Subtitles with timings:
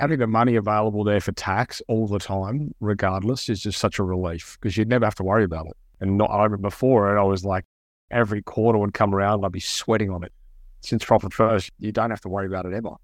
[0.00, 4.02] having the money available there for tax all the time, regardless, is just such a
[4.02, 5.76] relief because you'd never have to worry about it.
[6.00, 7.66] And not, I remember before it, I was like,
[8.10, 10.32] every quarter would come around and I'd be sweating on it.
[10.80, 12.94] Since Profit First, you don't have to worry about it ever.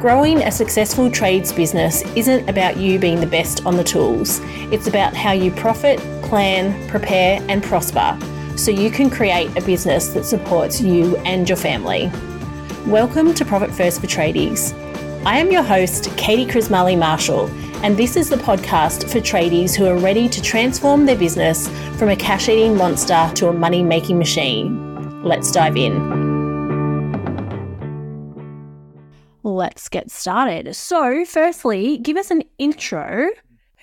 [0.00, 4.40] Growing a successful trades business isn't about you being the best on the tools.
[4.72, 8.18] It's about how you profit, plan, prepare, and prosper
[8.56, 12.10] so you can create a business that supports you and your family.
[12.86, 14.89] Welcome to Profit First for Tradies.
[15.26, 17.46] I am your host, Katie Krismali Marshall,
[17.84, 22.08] and this is the podcast for tradies who are ready to transform their business from
[22.08, 25.22] a cash eating monster to a money making machine.
[25.22, 27.12] Let's dive in.
[29.42, 30.74] Let's get started.
[30.74, 33.28] So, firstly, give us an intro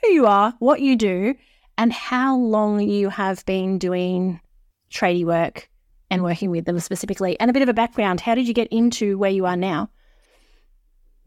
[0.01, 1.35] who you are, what you do,
[1.77, 4.41] and how long you have been doing
[4.89, 5.69] tradie work
[6.09, 8.21] and working with them specifically, and a bit of a background.
[8.21, 9.91] How did you get into where you are now?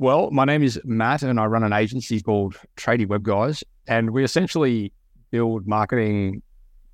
[0.01, 4.13] Well, my name is Matt, and I run an agency called Tradie Web Guys, and
[4.13, 4.95] we essentially
[5.31, 6.41] build marketing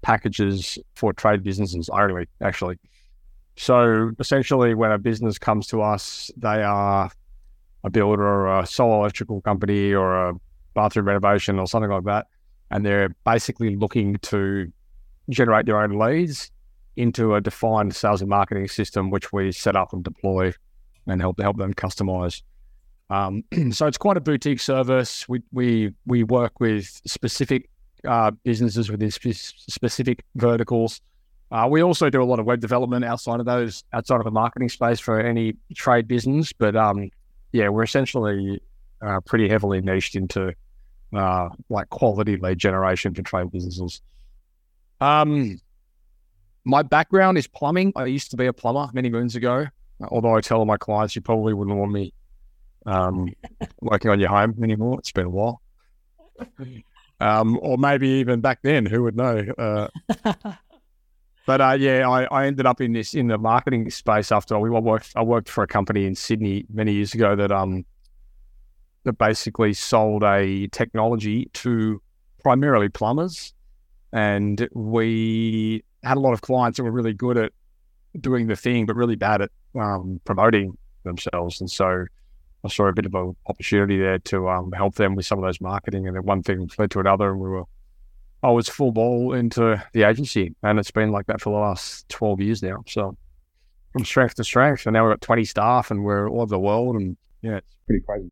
[0.03, 2.81] packages for trade businesses only, actually.
[3.55, 7.09] So essentially, when a business comes to us, they are
[7.85, 10.35] a builder or a solar electrical company or a
[10.75, 12.27] bathroom renovation or something like that,
[12.73, 14.67] and they're basically looking to
[15.31, 16.51] generate their own leads
[16.97, 20.53] into a defined sales and marketing system, which we set up and deploy
[21.07, 22.43] and help help them customize.
[23.11, 25.29] Um, so it's quite a boutique service.
[25.29, 27.69] We we we work with specific
[28.07, 31.01] uh, businesses within spe- specific verticals.
[31.53, 34.33] Uh, we also do a lot of web development outside of those, outside of the
[34.33, 36.53] marketing space for any trade business.
[36.53, 37.11] But um,
[37.53, 38.61] yeah, we're essentially
[39.01, 40.55] uh, pretty heavily niched into
[41.15, 44.03] uh, like quality lead generation for trade businesses.
[45.01, 45.61] Um,
[46.65, 47.93] my background is plumbing.
[47.95, 49.67] I used to be a plumber many moons ago.
[50.09, 52.13] Although I tell my clients you probably wouldn't want me
[52.87, 53.29] um,
[53.81, 54.99] working on your home anymore.
[54.99, 55.61] It's been a while.
[57.21, 59.45] Um, or maybe even back then, who would know?
[59.59, 59.89] Uh,
[61.47, 64.71] but uh, yeah, I, I ended up in this in the marketing space after we
[64.71, 65.13] worked.
[65.17, 67.85] I worked for a company in Sydney many years ago that um
[69.05, 72.03] that basically sold a technology to
[72.43, 73.55] primarily plumbers,
[74.13, 77.53] and we had a lot of clients that were really good at
[78.21, 82.05] doing the thing, but really bad at um, promoting themselves, and so
[82.67, 85.45] I saw a bit of an opportunity there to um, help them with some of
[85.45, 86.07] those marketing.
[86.07, 87.65] And then one thing led to another, and we were,
[88.43, 92.09] I was full ball into the agency, and it's been like that for the last
[92.09, 92.83] 12 years now.
[92.87, 93.17] So
[93.97, 94.85] from strength to strength.
[94.85, 96.97] And now we've got 20 staff and we're all over the world.
[96.97, 98.31] And yeah, it's pretty crazy.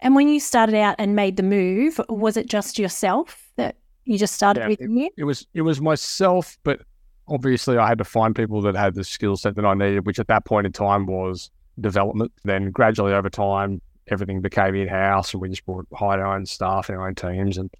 [0.00, 4.18] And when you started out and made the move, was it just yourself that you
[4.18, 4.80] just started yeah, with?
[4.80, 6.80] It, it was it was myself, but
[7.28, 10.18] obviously I had to find people that had the skill set that I needed, which
[10.18, 12.32] at that point in time was development.
[12.44, 16.46] Then gradually over time, everything became in house, and we just brought hired our own
[16.46, 17.70] staff, our own teams, and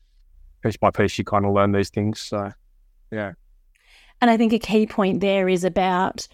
[0.62, 2.20] piece by piece, you kind of learn these things.
[2.20, 2.52] So,
[3.10, 3.32] yeah.
[4.20, 6.28] And I think a key point there is about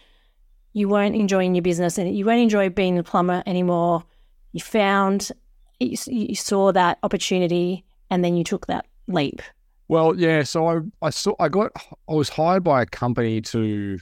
[0.72, 4.04] you weren't enjoying your business and you won't enjoy being a plumber anymore.
[4.53, 5.31] You found,
[5.81, 9.41] you, you saw that opportunity, and then you took that leap.
[9.88, 10.43] Well, yeah.
[10.43, 11.71] So I, I saw, I got,
[12.09, 13.98] I was hired by a company to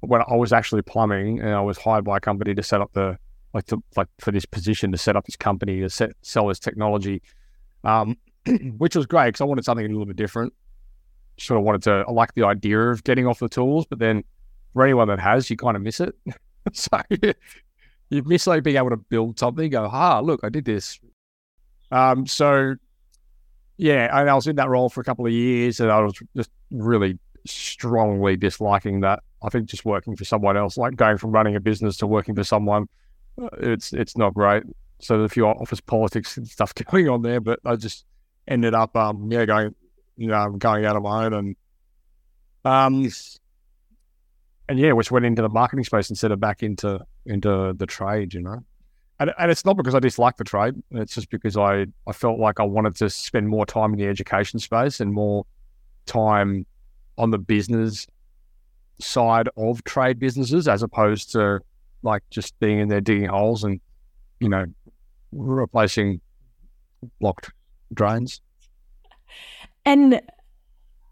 [0.00, 2.92] when I was actually plumbing, and I was hired by a company to set up
[2.92, 3.18] the
[3.54, 6.58] like to, like for this position to set up this company to set, sell this
[6.58, 7.22] technology,
[7.84, 8.16] um,
[8.78, 10.52] which was great because I wanted something a little bit different.
[11.38, 12.04] Sort of wanted to.
[12.06, 14.24] I like the idea of getting off the tools, but then
[14.72, 16.14] for anyone that has, you kind of miss it.
[16.72, 17.00] so
[18.10, 19.70] you miss like being able to build something.
[19.70, 20.98] Go, ah, look, I did this.
[21.90, 22.74] Um, so
[23.78, 26.14] yeah, and I was in that role for a couple of years, and I was
[26.36, 29.22] just really strongly disliking that.
[29.42, 32.34] I think just working for someone else, like going from running a business to working
[32.34, 32.88] for someone,
[33.40, 34.64] uh, it's it's not great.
[35.00, 38.04] So there's a few office politics and stuff going on there, but I just
[38.48, 39.74] ended up, um, yeah, going,
[40.16, 41.56] you know, going out on my own and,
[42.64, 43.08] um,
[44.68, 48.34] and yeah, which went into the marketing space instead of back into into the trade,
[48.34, 48.58] you know.
[49.20, 50.74] And, and it's not because I dislike the trade.
[50.92, 54.06] It's just because I, I felt like I wanted to spend more time in the
[54.06, 55.44] education space and more
[56.06, 56.66] time
[57.16, 58.06] on the business
[59.00, 61.60] side of trade businesses as opposed to
[62.02, 63.80] like just being in there digging holes and
[64.40, 64.64] you know
[65.32, 66.20] replacing
[67.20, 67.50] blocked
[67.94, 68.40] drains
[69.84, 70.20] and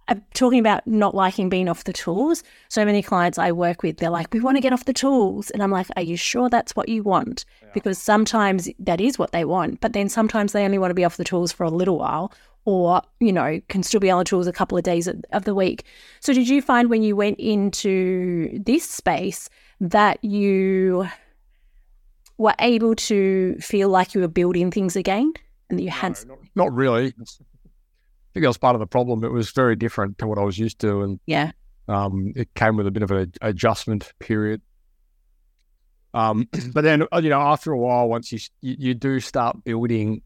[0.09, 2.45] I'm talking about not liking being off the tools.
[2.69, 5.51] So many clients I work with, they're like, we want to get off the tools.
[5.51, 7.45] And I'm like, are you sure that's what you want?
[7.61, 7.69] Yeah.
[7.75, 9.81] Because sometimes that is what they want.
[9.81, 12.33] But then sometimes they only want to be off the tools for a little while
[12.67, 15.55] or, you know, can still be on the tools a couple of days of the
[15.55, 15.85] week.
[16.21, 19.49] So, did you find when you went into this space
[19.81, 21.09] that you
[22.39, 25.33] were able to feel like you were building things again
[25.71, 26.19] and that you had.
[26.27, 27.07] No, not, not really.
[27.07, 27.13] I
[28.35, 29.25] think that was part of the problem.
[29.25, 31.03] It was very different to what I was used to.
[31.03, 31.53] And yeah,
[31.89, 34.61] um, it came with a bit of an adjustment period.
[36.13, 39.65] Um, but then, uh, you know, after a while, once you, you, you do start
[39.65, 40.23] building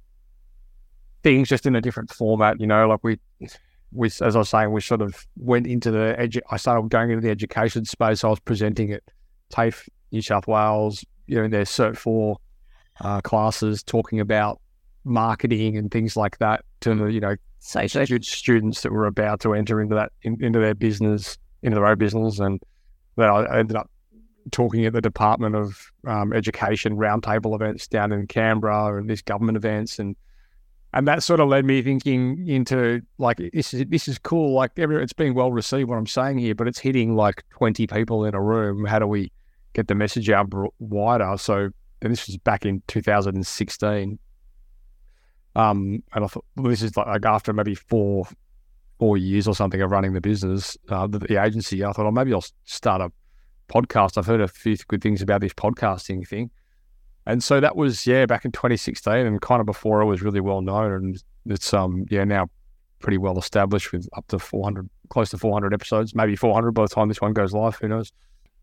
[1.22, 3.18] things just in a different format, you know, like we,
[3.92, 7.10] we, as I was saying, we sort of went into the edu- I started going
[7.10, 8.24] into the education space.
[8.24, 9.02] I was presenting at
[9.50, 12.36] TAFE New South Wales, you know, in their Cert 4
[13.00, 14.60] uh, classes, talking about
[15.04, 17.86] marketing and things like that to, you know, so
[18.22, 21.98] students that were about to enter into that, in, into their business, into their own
[21.98, 22.38] business.
[22.38, 22.60] And
[23.16, 23.90] then I ended up
[24.50, 29.56] talking at the Department of um, Education roundtable events down in Canberra and these government
[29.56, 30.16] events and
[30.92, 34.72] and that sort of led me thinking into like this is this is cool like
[34.76, 38.24] every, it's being well received what I'm saying here but it's hitting like 20 people
[38.24, 39.32] in a room how do we
[39.72, 41.70] get the message out wider so
[42.02, 44.18] and this was back in 2016
[45.56, 48.26] um and I thought well, this is like after maybe four
[48.98, 52.10] four years or something of running the business uh, the, the agency I thought oh
[52.10, 53.12] maybe I'll start a
[53.70, 54.18] podcast.
[54.18, 56.50] I've heard a few good things about this podcasting thing.
[57.26, 60.40] And so that was, yeah, back in 2016 and kind of before it was really
[60.40, 60.92] well known.
[60.92, 62.48] And it's, um, yeah, now
[63.00, 66.88] pretty well established with up to 400, close to 400 episodes, maybe 400 by the
[66.88, 67.76] time this one goes live.
[67.76, 68.12] Who knows?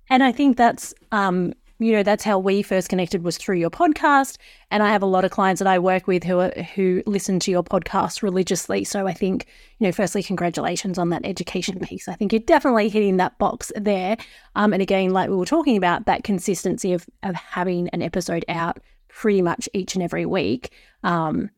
[0.09, 3.69] And I think that's um, you know that's how we first connected was through your
[3.69, 4.37] podcast.
[4.71, 7.39] And i have a lot of clients that i work with who are, who listen
[7.41, 8.83] to your podcast religiously.
[8.83, 9.47] So i think
[9.79, 12.07] you know firstly congratulations on that education piece.
[12.07, 14.17] I think you're definitely hitting that box there.
[14.55, 18.45] Um, and again like we were talking about that consistency of, of having an episode
[18.49, 20.71] out pretty much each and every week
[21.03, 21.49] um,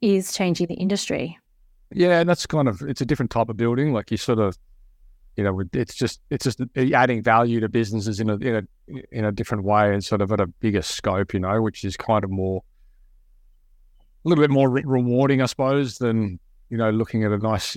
[0.00, 1.38] is changing the industry.
[1.92, 3.92] Yeah and that's kind of it's a different type of building.
[3.92, 4.58] Like you sort of
[5.36, 8.62] you know, it's just it's just adding value to businesses in a in a
[9.10, 11.96] in a different way and sort of at a bigger scope, you know, which is
[11.96, 12.62] kind of more
[14.24, 16.38] a little bit more re- rewarding, I suppose, than
[16.70, 17.76] you know looking at a nice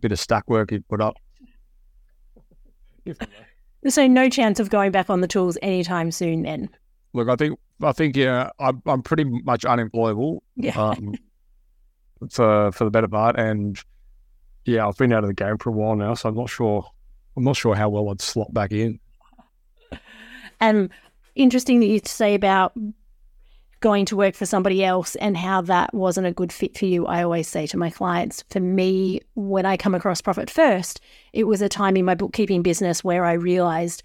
[0.00, 1.16] bit of stack work you put up.
[3.88, 6.68] so no chance of going back on the tools anytime soon, then.
[7.12, 10.42] Look, I think I think yeah, I'm I'm pretty much unemployable.
[10.56, 10.78] Yeah.
[10.80, 11.14] Um,
[12.30, 13.78] for for the better part, and
[14.68, 16.84] yeah, I've been out of the game for a while now, so I'm not sure.
[17.36, 19.00] I'm not sure how well I'd slot back in.
[20.60, 20.90] And
[21.36, 22.76] interesting that you say about
[23.78, 27.06] going to work for somebody else and how that wasn't a good fit for you.
[27.06, 31.00] I always say to my clients, for me, when I come across Profit First,
[31.32, 34.02] it was a time in my bookkeeping business where I realized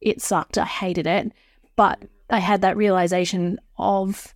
[0.00, 0.56] it sucked.
[0.56, 1.32] I hated it.
[1.76, 4.34] But I had that realization of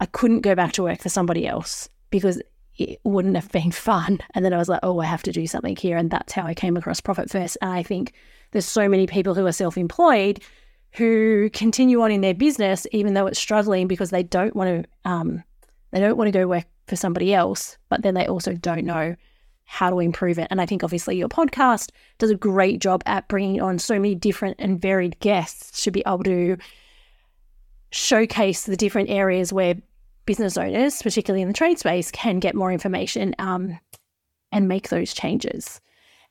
[0.00, 2.42] I couldn't go back to work for somebody else because
[2.78, 4.20] it wouldn't have been fun.
[4.34, 5.96] And then I was like, oh, I have to do something here.
[5.96, 7.58] And that's how I came across Profit First.
[7.60, 8.12] And I think
[8.52, 10.40] there's so many people who are self employed
[10.92, 15.10] who continue on in their business, even though it's struggling because they don't want to,
[15.10, 15.42] um,
[15.90, 19.14] they don't want to go work for somebody else, but then they also don't know
[19.64, 20.48] how to improve it.
[20.50, 24.14] And I think obviously your podcast does a great job at bringing on so many
[24.14, 26.56] different and varied guests to be able to
[27.90, 29.74] showcase the different areas where
[30.28, 33.78] business owners, particularly in the trade space, can get more information um,
[34.52, 35.80] and make those changes.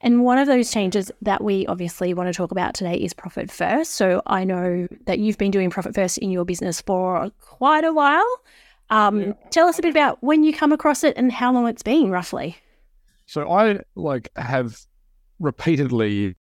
[0.01, 3.49] And one of those changes that we obviously want to talk about today is profit
[3.49, 3.94] first.
[3.94, 7.91] So I know that you've been doing profit first in your business for quite a
[7.91, 8.41] while.
[8.91, 9.33] Um, yeah.
[9.49, 12.12] Tell us a bit about when you come across it and how long it's been,
[12.12, 12.55] roughly.
[13.25, 14.79] So I like have
[15.39, 16.36] repeatedly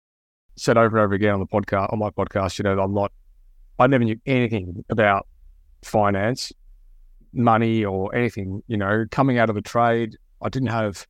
[0.56, 3.12] said over and over again on the podcast on my podcast, you know, I'm not
[3.78, 5.28] I never knew anything about
[5.82, 6.52] finance
[7.34, 8.62] money or anything.
[8.66, 11.06] You know, coming out of the trade, I didn't have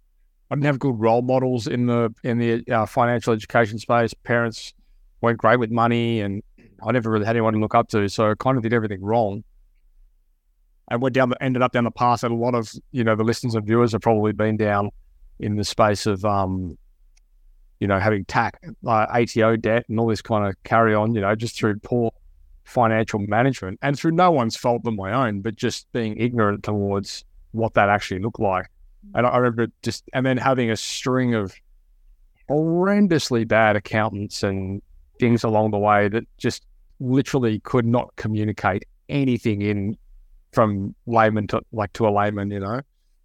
[0.51, 4.15] I didn't have good role models in the in the uh, financial education space.
[4.15, 4.75] Parents
[5.21, 6.43] weren't great with money, and
[6.87, 8.09] I never really had anyone to look up to.
[8.09, 9.45] So I kind of did everything wrong.
[10.89, 13.17] And went down the, ended up down the path that a lot of you know
[13.17, 14.91] the listeners and viewers have probably been down
[15.41, 16.77] in the space of um,
[17.81, 21.15] you know having tax, uh, ATO debt, and all this kind of carry on.
[21.15, 22.11] You know, just through poor
[22.65, 27.25] financial management and through no one's fault but my own, but just being ignorant towards
[27.53, 28.67] what that actually looked like.
[29.15, 31.55] And I remember just, and then having a string of
[32.49, 34.83] horrendously bad accountants and
[35.21, 36.67] things along the way that just
[37.01, 39.97] literally could not communicate anything in
[40.53, 42.81] from layman to like to a layman, you know.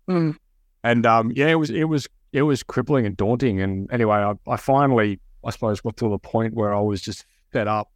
[0.09, 0.35] Mm.
[0.83, 3.61] And um, yeah, it was it was it was crippling and daunting.
[3.61, 7.25] And anyway, I, I finally, I suppose, got to the point where I was just
[7.51, 7.89] fed up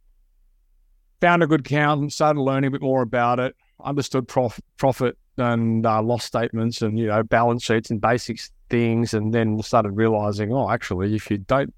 [1.24, 5.86] found a good accountant, started learning a bit more about it, understood prof- profit and
[5.86, 8.38] uh, loss statements and, you know, balance sheets and basic
[8.68, 9.14] things.
[9.14, 11.72] And then started realizing, oh, actually, if you don't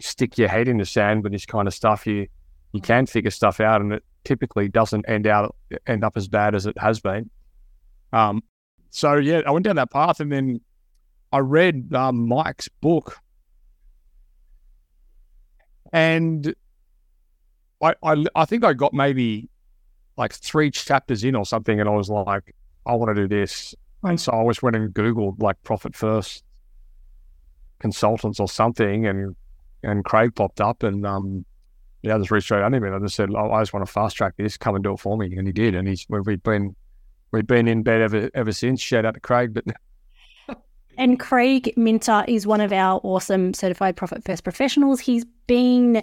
[0.00, 2.26] stick your head in the sand with this kind of stuff, you,
[2.72, 3.82] you can figure stuff out.
[3.82, 5.54] And it typically doesn't end out
[5.86, 7.28] end up as bad as it has been.
[8.14, 8.42] Um,
[8.88, 10.62] so yeah, I went down that path, and then
[11.32, 13.18] I read um, Mike's book,
[15.92, 16.54] and
[17.82, 19.48] I, I I think I got maybe
[20.16, 22.54] like three chapters in or something, and I was like,
[22.86, 26.44] I want to do this, and so I just went and googled like profit first
[27.78, 29.36] consultants or something, and
[29.82, 31.44] and Craig popped up, and um,
[32.02, 33.86] yeah, I just reached out to him, and I just said, oh, I just want
[33.86, 36.06] to fast track this, come and do it for me, and he did, and he's
[36.08, 36.74] we've been
[37.30, 38.80] we've been in bed ever ever since.
[38.80, 39.64] Shout out to Craig, but.
[40.98, 44.98] And Craig Minter is one of our awesome certified profit first professionals.
[44.98, 46.02] He's been,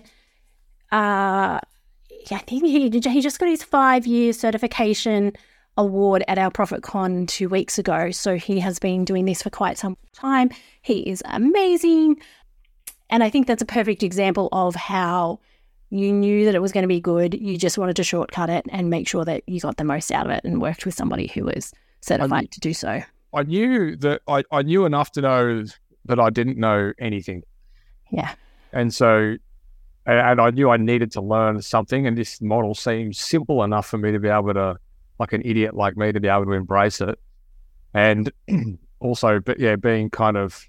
[0.91, 1.59] uh,
[2.31, 5.33] I think he he just got his five year certification
[5.77, 8.11] award at our Profit Con two weeks ago.
[8.11, 10.49] So he has been doing this for quite some time.
[10.81, 12.17] He is amazing.
[13.09, 15.39] And I think that's a perfect example of how
[15.89, 17.33] you knew that it was going to be good.
[17.35, 20.25] You just wanted to shortcut it and make sure that you got the most out
[20.25, 21.71] of it and worked with somebody who was
[22.01, 23.01] certified to do so.
[23.33, 25.63] I knew that I, I knew enough to know
[26.05, 27.43] that I didn't know anything.
[28.11, 28.33] Yeah.
[28.71, 29.37] And so,
[30.05, 32.07] and I knew I needed to learn something.
[32.07, 34.77] And this model seems simple enough for me to be able to,
[35.19, 37.17] like an idiot like me, to be able to embrace it.
[37.93, 38.31] And
[38.99, 40.67] also, but yeah, being kind of,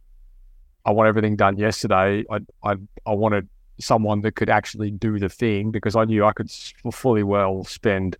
[0.85, 2.25] I want everything done yesterday.
[2.31, 2.77] I, I,
[3.07, 3.49] I wanted
[3.81, 6.51] someone that could actually do the thing because I knew I could
[6.93, 8.17] fully well spend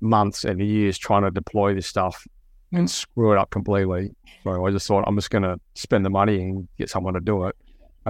[0.00, 2.26] months and years trying to deploy this stuff
[2.72, 4.14] and screw it up completely.
[4.44, 7.20] So I just thought I'm just going to spend the money and get someone to
[7.20, 7.56] do it.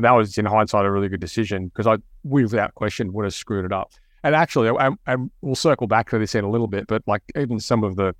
[0.00, 3.34] And that was, in hindsight, a really good decision because I, without question, would have
[3.34, 3.92] screwed it up.
[4.24, 7.22] And actually, and, and we'll circle back to this in a little bit, but like
[7.36, 8.14] even some of the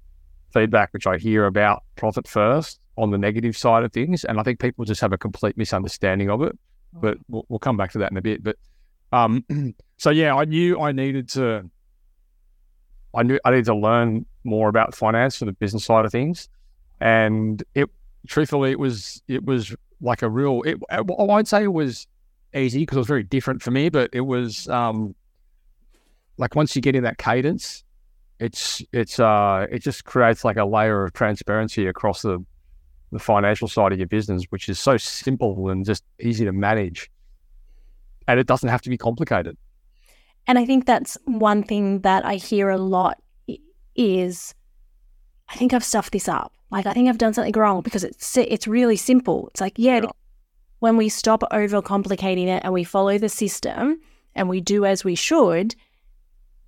[0.52, 4.42] feedback which I hear about profit first on the negative side of things, and I
[4.42, 6.58] think people just have a complete misunderstanding of it.
[6.92, 8.44] But we'll, we'll come back to that in a bit.
[8.44, 8.56] But
[9.10, 9.42] um,
[9.96, 11.70] so yeah, I knew I needed to
[13.14, 16.50] I knew I needed to learn more about finance for the business side of things,
[17.00, 17.88] and it
[18.26, 20.62] truthfully it was it was like a real.
[20.62, 22.06] It, I won't say it was
[22.54, 25.14] easy because it was very different for me, but it was um,
[26.36, 27.84] like once you get in that cadence,
[28.38, 32.44] it's it's uh it just creates like a layer of transparency across the
[33.12, 37.10] the financial side of your business, which is so simple and just easy to manage,
[38.28, 39.56] and it doesn't have to be complicated.
[40.46, 43.22] And I think that's one thing that I hear a lot
[43.94, 44.54] is
[45.50, 46.52] I think I've stuffed this up.
[46.71, 49.49] Like I think I've done something wrong because it's it's really simple.
[49.49, 50.11] It's like, yeah, yeah.
[50.78, 54.00] when we stop overcomplicating it and we follow the system
[54.35, 55.75] and we do as we should,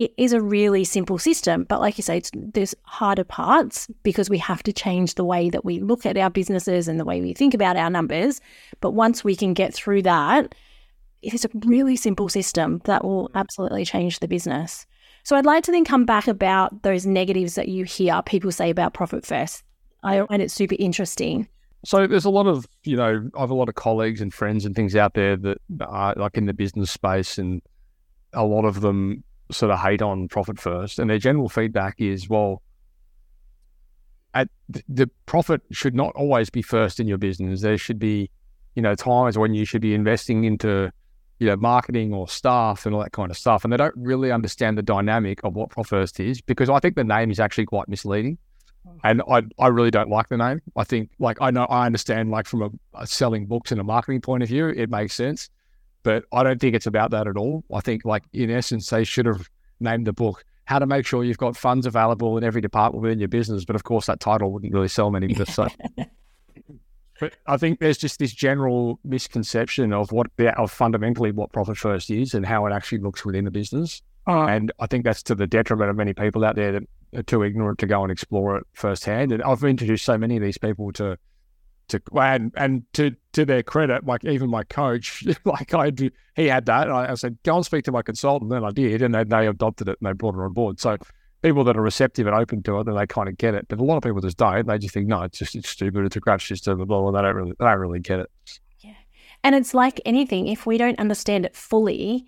[0.01, 1.65] it is a really simple system.
[1.65, 5.65] But like you say, there's harder parts because we have to change the way that
[5.65, 8.41] we look at our businesses and the way we think about our numbers.
[8.81, 10.55] But once we can get through that,
[11.23, 14.87] it is a really simple system that will absolutely change the business.
[15.25, 18.71] So I'd like to then come back about those negatives that you hear people say
[18.71, 19.63] about profit first.
[20.03, 21.49] I find it super interesting.
[21.85, 24.65] So there's a lot of, you know, I have a lot of colleagues and friends
[24.65, 27.63] and things out there that are like in the business space and
[28.33, 30.99] a lot of them sort of hate on profit first.
[30.99, 32.63] And their general feedback is, well,
[34.35, 34.49] at
[34.89, 37.61] the profit should not always be first in your business.
[37.61, 38.31] There should be,
[38.75, 40.93] you know, times when you should be investing into
[41.43, 43.65] you know, marketing or staff and all that kind of stuff.
[43.65, 46.95] And they don't really understand the dynamic of what Profit First is because I think
[46.95, 48.39] the name is actually quite misleading.
[48.87, 48.97] Hmm.
[49.03, 50.63] And I, I really don't like the name.
[50.77, 53.85] I think, like, I know, I understand, like, from a, a selling books and a
[53.85, 55.51] marketing point of view, it makes sense.
[56.05, 57.65] But I don't think it's about that at all.
[57.75, 61.25] I think, like, in essence, they should have named the book How to Make Sure
[61.25, 63.65] You've Got Funds Available in Every Department Within Your Business.
[63.65, 65.55] But of course, that title wouldn't really sell many books.
[65.55, 65.67] So
[67.21, 72.11] But I think there's just this general misconception of what of fundamentally what profit first
[72.11, 74.03] is and how it actually looks within the business.
[74.27, 76.83] Uh, and I think that's to the detriment of many people out there that
[77.17, 79.33] are too ignorant to go and explore it firsthand.
[79.33, 81.19] And I've introduced so many of these people to
[81.89, 85.93] to and and to to their credit, like even my coach, like I
[86.35, 86.91] he had that.
[86.91, 89.47] I, I, said, go and speak to my consultant, and I did, and they, they
[89.47, 90.81] adopted it and they brought it on board.
[90.81, 90.97] So
[91.43, 93.67] people that are receptive and open to it, then they kind of get it.
[93.69, 94.67] But a lot of people just don't.
[94.67, 96.07] They just think, no, it's just it's stupid.
[96.07, 96.77] It's a crap system.
[96.79, 97.21] Blah, blah, blah.
[97.21, 98.31] They don't really they don't really get it.
[98.81, 98.95] Yeah,
[99.45, 100.49] and it's like anything.
[100.49, 102.27] If we don't understand it fully,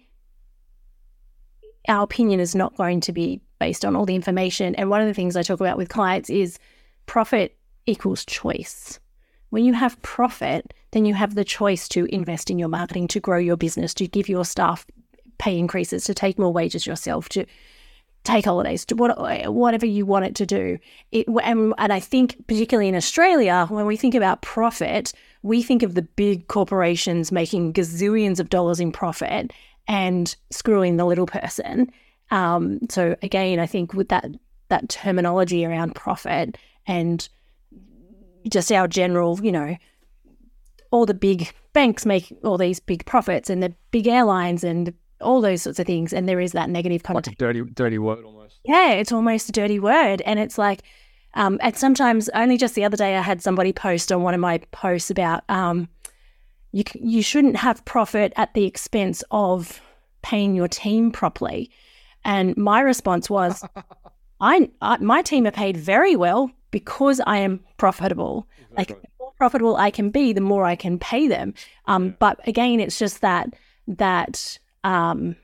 [1.88, 4.74] our opinion is not going to be based on all the information.
[4.74, 6.58] And one of the things I talk about with clients is
[7.06, 7.56] profit
[7.86, 8.98] equals choice.
[9.50, 13.20] When you have profit, then you have the choice to invest in your marketing, to
[13.20, 14.84] grow your business, to give your staff
[15.38, 17.46] pay increases, to take more wages yourself, to
[18.24, 19.16] take holidays, to what,
[19.52, 20.78] whatever you want it to do.
[21.12, 25.12] It, and, and I think, particularly in Australia, when we think about profit,
[25.42, 29.52] we think of the big corporations making gazillions of dollars in profit
[29.86, 31.92] and screwing the little person.
[32.30, 34.26] Um, so again, I think with that
[34.68, 37.28] that terminology around profit and
[38.48, 39.76] just our general, you know,
[40.90, 45.40] all the big banks make all these big profits and the big airlines and all
[45.40, 46.12] those sorts of things.
[46.12, 47.32] And there is that negative connotation.
[47.32, 48.60] Like dirty, dirty word almost.
[48.64, 50.22] Yeah, it's almost a dirty word.
[50.22, 50.82] And it's like,
[51.34, 54.40] um, and sometimes only just the other day I had somebody post on one of
[54.40, 55.88] my posts about um,
[56.72, 59.80] you you shouldn't have profit at the expense of
[60.22, 61.70] paying your team properly.
[62.24, 63.64] And my response was,
[64.40, 68.48] I, I my team are paid very well because I am profitable.
[68.58, 68.76] Exactly.
[68.76, 71.54] Like the more profitable I can be, the more I can pay them.
[71.86, 72.12] Um, yeah.
[72.18, 73.54] But again, it's just that
[73.86, 75.36] that um,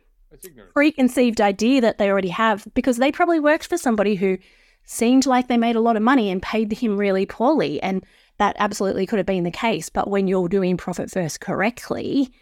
[0.74, 4.38] preconceived idea that they already have because they probably worked for somebody who
[4.84, 7.82] seemed like they made a lot of money and paid him really poorly.
[7.82, 8.04] And
[8.38, 9.88] that absolutely could have been the case.
[9.88, 12.32] But when you're doing profit first correctly,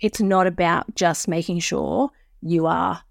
[0.00, 2.10] it's not about just making sure
[2.42, 3.02] you are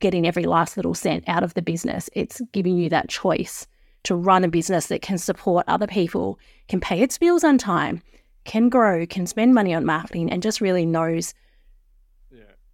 [0.00, 2.08] getting every last little cent out of the business.
[2.14, 3.66] It's giving you that choice
[4.04, 6.38] to run a business that can support other people,
[6.68, 8.00] can pay its bills on time,
[8.44, 11.34] can grow, can spend money on marketing, and just really knows.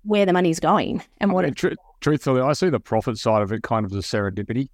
[0.05, 1.45] Where the money's going and what.
[1.45, 4.17] I mean, tr- truthfully, I see the profit side of it kind of as a
[4.17, 4.69] serendipity.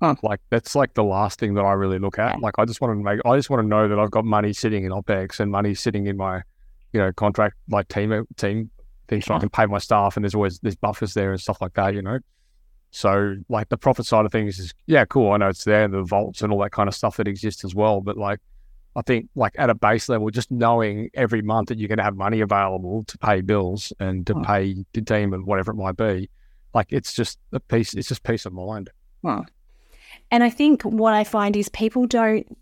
[0.00, 0.14] Huh.
[0.22, 2.36] Like that's like the last thing that I really look at.
[2.36, 2.40] Yeah.
[2.40, 4.52] Like I just want to make, I just want to know that I've got money
[4.52, 6.42] sitting in OPEX and money sitting in my,
[6.92, 8.70] you know, contract like team team
[9.08, 11.60] things so I can pay my staff and there's always there's buffers there and stuff
[11.60, 12.18] like that, you know.
[12.90, 15.32] So like the profit side of things is yeah, cool.
[15.32, 17.74] I know it's there, the vaults and all that kind of stuff that exists as
[17.74, 18.00] well.
[18.00, 18.38] But like
[18.98, 22.16] I think like at a base level, just knowing every month that you're gonna have
[22.16, 26.28] money available to pay bills and to pay the team and whatever it might be,
[26.74, 28.90] like it's just a piece it's just peace of mind.
[29.22, 29.46] Wow.
[30.30, 32.58] And I think what I find is people don't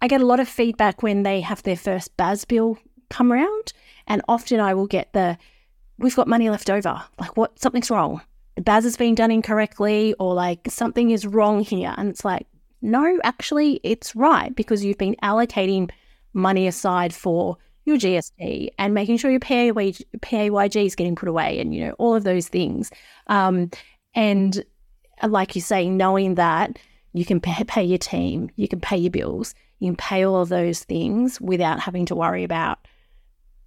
[0.00, 2.78] I get a lot of feedback when they have their first BAS bill
[3.10, 3.72] come around.
[4.06, 5.38] And often I will get the
[5.98, 7.02] we've got money left over.
[7.18, 7.58] Like, what?
[7.58, 8.20] Something's wrong.
[8.56, 11.94] The BAS is being done incorrectly, or like something is wrong here.
[11.96, 12.46] And it's like,
[12.80, 15.90] no, actually, it's right because you've been allocating
[16.32, 21.58] money aside for your GST and making sure your PAYG, PAYG is getting put away
[21.58, 22.90] and, you know, all of those things.
[23.26, 23.70] Um,
[24.14, 24.64] and
[25.22, 26.78] uh, like you say, knowing that
[27.14, 30.42] you can pay, pay your team, you can pay your bills, you can pay all
[30.42, 32.78] of those things without having to worry about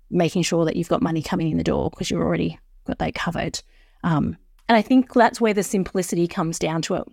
[0.10, 3.16] making sure that you've got money coming in the door because you've already got that
[3.16, 3.62] covered.
[4.04, 7.04] Um, and I think that's where the simplicity comes down to it.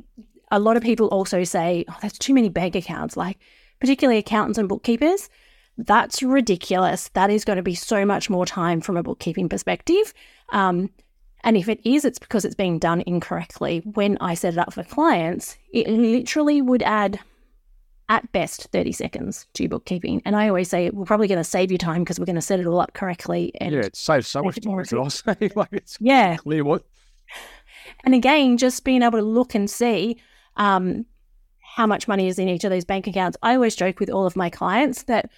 [0.51, 3.39] A lot of people also say, oh, there's too many bank accounts, like
[3.81, 5.29] particularly accountants and bookkeepers.
[5.77, 7.09] That's ridiculous.
[7.15, 10.13] That is going to be so much more time from a bookkeeping perspective.
[10.51, 10.91] Um,
[11.45, 13.83] and if it is, it's because it's being done incorrectly.
[13.95, 17.21] When I set it up for clients, it literally would add
[18.09, 20.23] at best 30 seconds to bookkeeping.
[20.25, 22.43] And I always say we're probably going to save you time because we're going to
[22.43, 23.53] set it all up correctly.
[23.61, 24.75] And yeah, it saves so much time.
[25.55, 26.37] Like it's yeah.
[26.37, 26.85] clear what.
[28.05, 30.21] And again, just being able to look and see
[30.59, 31.07] um,
[31.61, 33.37] how much money is in each of those bank accounts.
[33.43, 35.31] I always joke with all of my clients that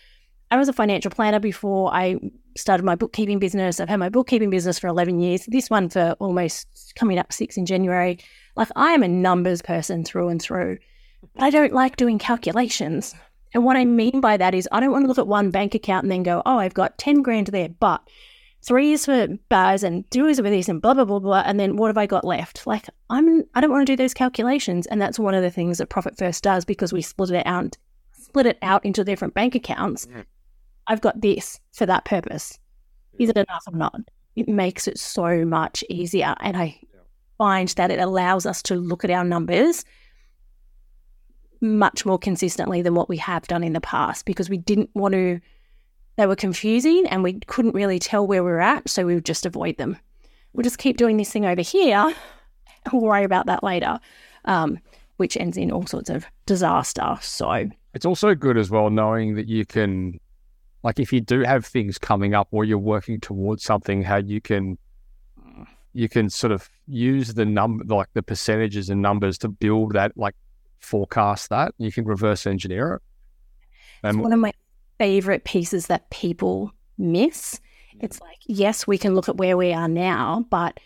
[0.51, 2.17] I was a financial planner before I
[2.57, 3.79] started my bookkeeping business.
[3.79, 7.57] I've had my bookkeeping business for 11 years, this one for almost coming up six
[7.57, 8.19] in January.
[8.57, 10.79] Like I am a numbers person through and through.
[11.35, 13.15] But I don't like doing calculations.
[13.55, 15.75] And what I mean by that is I don't want to look at one bank
[15.75, 18.03] account and then go, oh, I've got 10 grand there, but
[18.63, 21.43] three is for BAS and two is for this and blah, blah, blah, blah.
[21.45, 22.67] And then what have I got left?
[22.67, 24.87] Like, I'm, I don't want to do those calculations.
[24.87, 27.77] And that's one of the things that Profit First does because we split it out,
[28.13, 30.07] split it out into different bank accounts.
[30.07, 30.25] Mm.
[30.87, 32.59] I've got this for that purpose.
[33.19, 34.01] Is it enough or not?
[34.37, 36.35] It makes it so much easier.
[36.41, 36.81] And I
[37.39, 39.85] find that it allows us to look at our numbers
[41.61, 45.13] much more consistently than what we have done in the past because we didn't want
[45.13, 45.41] to,
[46.17, 48.89] they were confusing and we couldn't really tell where we are at.
[48.89, 49.97] So we would just avoid them.
[50.53, 52.15] We'll just keep doing this thing over here
[52.93, 53.99] we'll worry about that later,
[54.45, 54.79] um,
[55.17, 57.17] which ends in all sorts of disaster.
[57.21, 60.19] So it's also good as well knowing that you can,
[60.83, 64.41] like, if you do have things coming up or you're working towards something, how you
[64.41, 64.79] can
[65.93, 70.17] you can sort of use the number like the percentages and numbers to build that
[70.17, 70.37] like
[70.81, 71.75] forecast that.
[71.79, 73.03] You can reverse engineer it.
[74.05, 74.53] And it's one of my
[75.01, 77.59] favorite pieces that people miss.
[78.01, 80.79] It's like, yes, we can look at where we are now, but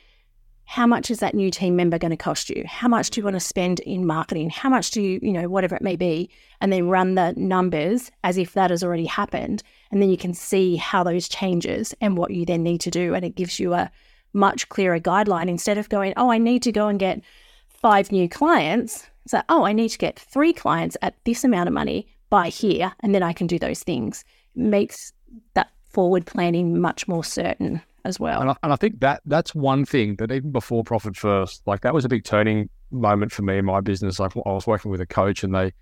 [0.67, 2.63] how much is that new team member going to cost you?
[2.65, 4.51] How much do you want to spend in marketing?
[4.51, 8.13] How much do you, you know, whatever it may be, and then run the numbers
[8.23, 9.65] as if that has already happened.
[9.91, 13.15] And then you can see how those changes and what you then need to do.
[13.15, 13.91] And it gives you a
[14.33, 17.21] much clearer guideline instead of going, oh, I need to go and get
[17.67, 19.09] five new clients.
[19.27, 22.93] So, oh, I need to get three clients at this amount of money by here,
[22.99, 24.25] and then I can do those things.
[24.57, 25.13] Makes
[25.55, 28.41] that forward planning much more certain as well.
[28.41, 31.83] And I, and I think that that's one thing that even before Profit First, like
[31.83, 34.19] that was a big turning moment for me in my business.
[34.19, 35.73] Like I was working with a coach and they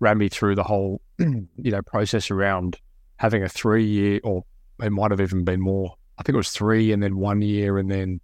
[0.00, 2.78] ran me through the whole, you know, process around
[3.18, 4.44] having a three year, or
[4.82, 5.94] it might have even been more.
[6.18, 8.20] I think it was three and then one year and then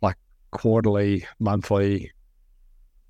[0.00, 0.16] like
[0.50, 2.10] quarterly, monthly,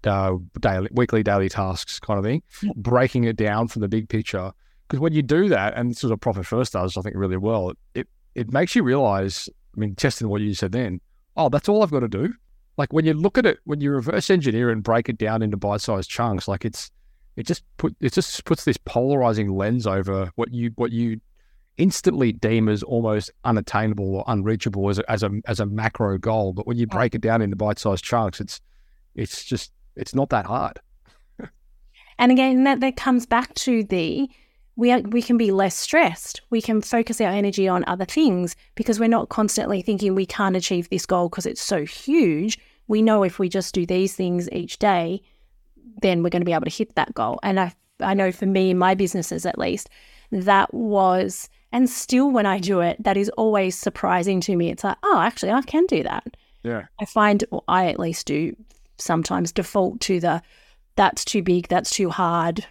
[0.07, 2.43] uh, daily, weekly, daily tasks kind of thing,
[2.77, 4.53] breaking it down from the big picture.
[4.87, 7.37] Because when you do that, and this is what Profit First does, I think really
[7.37, 9.49] well, it it makes you realize.
[9.75, 11.01] I mean, testing what you said then.
[11.35, 12.35] Oh, that's all I've got to do.
[12.77, 15.57] Like when you look at it, when you reverse engineer and break it down into
[15.57, 16.91] bite-sized chunks, like it's
[17.37, 21.21] it just put it just puts this polarizing lens over what you what you
[21.79, 26.53] instantly deem as almost unattainable or unreachable as a, as a as a macro goal.
[26.53, 28.61] But when you break it down into bite-sized chunks, it's
[29.15, 30.81] it's just it's not that hard.
[32.19, 34.31] and again, that that comes back to the
[34.77, 36.41] we are, we can be less stressed.
[36.51, 40.57] We can focus our energy on other things because we're not constantly thinking we can't
[40.57, 42.59] achieve this goal because it's so huge.
[42.89, 45.23] We know if we just do these things each day,
[46.01, 47.39] then we're going to be able to hit that goal.
[47.43, 49.91] And I I know for me in my businesses at least,
[50.31, 54.71] that was and still when I do it, that is always surprising to me.
[54.71, 56.37] It's like, oh, actually I can do that.
[56.63, 56.87] Yeah.
[56.99, 58.57] I find well, I at least do
[59.03, 60.43] sometimes default to the
[60.97, 62.67] that's too big, that's too hard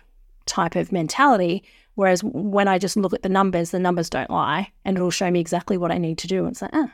[0.45, 1.63] type of mentality.
[1.95, 5.29] Whereas when I just look at the numbers, the numbers don't lie and it'll show
[5.29, 6.45] me exactly what I need to do.
[6.45, 6.91] And it's like, ah.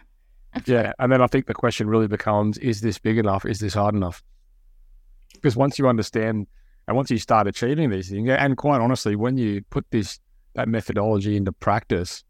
[0.65, 0.93] Yeah.
[0.99, 3.45] And then I think the question really becomes is this big enough?
[3.45, 4.23] Is this hard enough?
[5.33, 6.47] Because once you understand
[6.87, 10.19] and once you start achieving these things, and quite honestly, when you put this
[10.55, 12.23] that methodology into practice,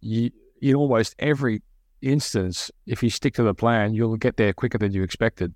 [0.00, 0.30] you
[0.60, 1.62] in almost every
[2.02, 5.54] instance, if you stick to the plan, you'll get there quicker than you expected.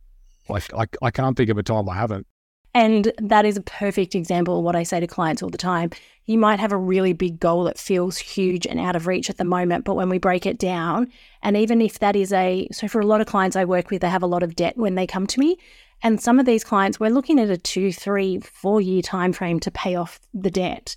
[0.49, 2.27] Like I, I can't think of a time I haven't.
[2.75, 5.91] And that is a perfect example of what I say to clients all the time.
[6.27, 9.39] You might have a really big goal that feels huge and out of reach at
[9.39, 11.11] the moment, but when we break it down,
[11.43, 14.03] and even if that is a so for a lot of clients I work with,
[14.03, 15.57] they have a lot of debt when they come to me.
[16.03, 19.59] And some of these clients, we're looking at a two, three, four year time frame
[19.61, 20.95] to pay off the debt.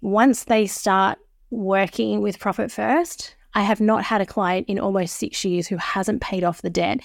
[0.00, 1.18] Once they start
[1.50, 5.76] working with Profit First, I have not had a client in almost six years who
[5.76, 7.00] hasn't paid off the debt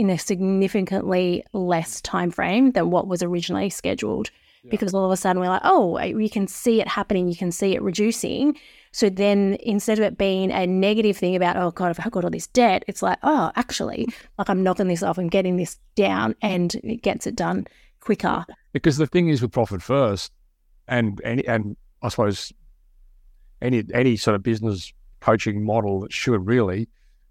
[0.00, 4.30] in a significantly less time frame than what was originally scheduled.
[4.62, 4.70] Yeah.
[4.70, 7.52] Because all of a sudden we're like, oh, we can see it happening, you can
[7.52, 8.56] see it reducing.
[8.92, 12.30] So then instead of it being a negative thing about, oh God, I've got all
[12.30, 14.08] this debt, it's like, oh, actually,
[14.38, 17.66] like I'm knocking this off and getting this down and it gets it done
[18.00, 18.46] quicker.
[18.72, 20.32] Because the thing is with profit first
[20.88, 22.54] and any and I suppose
[23.60, 26.88] any any sort of business coaching model that should really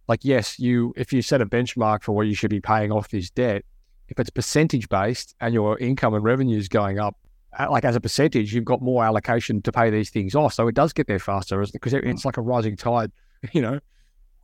[0.09, 3.09] like yes you if you set a benchmark for what you should be paying off
[3.09, 3.63] this debt
[4.09, 7.15] if it's percentage based and your income and revenue is going up
[7.57, 10.53] uh, like as a percentage you've got more allocation to pay these things off.
[10.53, 12.27] So it does get there faster because it's hmm.
[12.27, 13.11] like a rising tide
[13.53, 13.79] you know?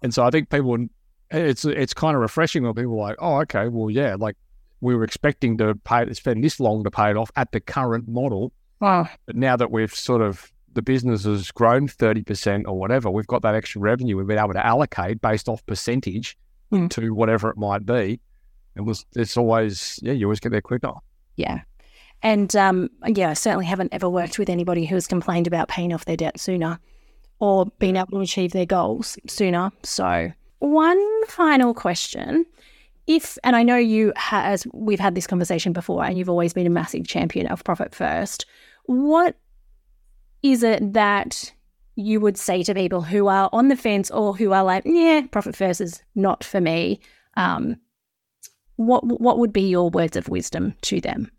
[0.02, 0.78] And so i think people
[1.32, 4.38] it's it's kind of refreshing when people are like oh okay well yeah like
[4.82, 8.08] we were expecting to pay spend this long to pay it off at the current
[8.08, 9.10] model wow.
[9.26, 13.42] but now that we've sort of the business has grown 30% or whatever, we've got
[13.42, 16.38] that extra revenue we've been able to allocate based off percentage
[16.72, 16.90] mm.
[16.92, 18.20] to whatever it might be.
[18.76, 20.92] It was, it's always, yeah, you always get there quicker.
[21.38, 21.62] Yeah.
[22.22, 25.94] And um, yeah, I certainly haven't ever worked with anybody who has complained about paying
[25.94, 26.80] off their debt sooner
[27.40, 29.72] or being able to achieve their goals sooner.
[29.84, 32.46] So, one final question.
[33.08, 36.66] If, and I know you has, we've had this conversation before, and you've always been
[36.66, 38.46] a massive champion of profit first.
[38.86, 39.36] What
[40.46, 41.52] is it that
[41.96, 45.26] you would say to people who are on the fence or who are like, yeah,
[45.32, 47.00] profit first is not for me?
[47.36, 47.78] Um,
[48.76, 51.32] what what would be your words of wisdom to them?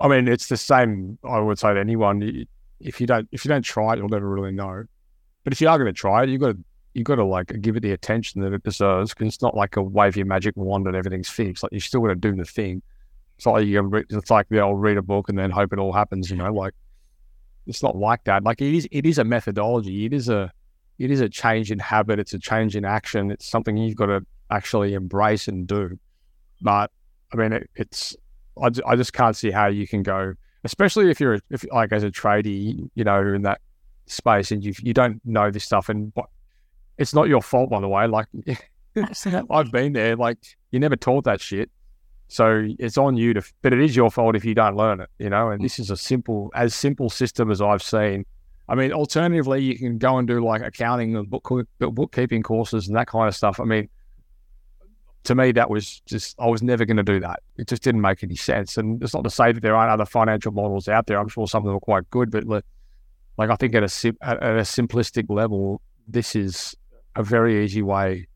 [0.00, 1.18] I mean, it's the same.
[1.24, 2.46] I would say to anyone:
[2.80, 4.84] if you don't if you don't try it, you'll never really know.
[5.44, 6.58] But if you are going to try it, you got to
[6.92, 9.76] you got to like give it the attention that it deserves because it's not like
[9.76, 11.62] a wave your magic wand and everything's fixed.
[11.62, 12.82] Like you still got to do the thing.
[13.38, 15.92] It's like you, it's like the old read a book and then hope it all
[15.92, 16.30] happens.
[16.30, 16.74] You know, like
[17.66, 18.44] it's not like that.
[18.44, 20.06] Like it is, it is a methodology.
[20.06, 20.52] It is a,
[20.98, 22.18] it is a change in habit.
[22.18, 23.30] It's a change in action.
[23.30, 25.98] It's something you've got to actually embrace and do.
[26.60, 26.90] But
[27.32, 28.16] I mean, it, it's,
[28.60, 32.04] I, I just can't see how you can go, especially if you're, if like as
[32.04, 33.60] a tradie, you know, in that
[34.06, 36.12] space and you you don't know this stuff and
[36.98, 38.06] it's not your fault, by the way.
[38.06, 38.26] Like
[39.50, 40.16] I've been there.
[40.16, 40.38] Like
[40.70, 41.70] you never taught that shit.
[42.32, 45.10] So it's on you to, but it is your fault if you don't learn it,
[45.18, 45.50] you know.
[45.50, 45.64] And mm.
[45.64, 48.24] this is a simple, as simple system as I've seen.
[48.68, 51.46] I mean, alternatively, you can go and do like accounting and book,
[51.78, 53.60] bookkeeping courses and that kind of stuff.
[53.60, 53.90] I mean,
[55.24, 57.40] to me, that was just, I was never going to do that.
[57.58, 58.78] It just didn't make any sense.
[58.78, 61.18] And it's not to say that there aren't other financial models out there.
[61.18, 62.64] I'm sure some of them are quite good, but like,
[63.36, 66.74] like I think at a, at a simplistic level, this is
[67.14, 68.26] a very easy way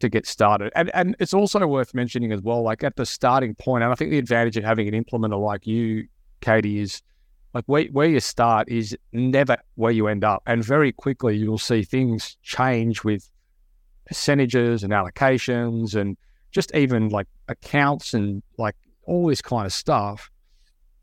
[0.00, 0.72] to get started.
[0.74, 3.94] And and it's also worth mentioning as well, like at the starting point, and I
[3.94, 6.08] think the advantage of having an implementer like you,
[6.40, 7.02] Katie, is
[7.54, 10.42] like where, where you start is never where you end up.
[10.46, 13.30] And very quickly you'll see things change with
[14.06, 16.16] percentages and allocations and
[16.50, 20.30] just even like accounts and like all this kind of stuff.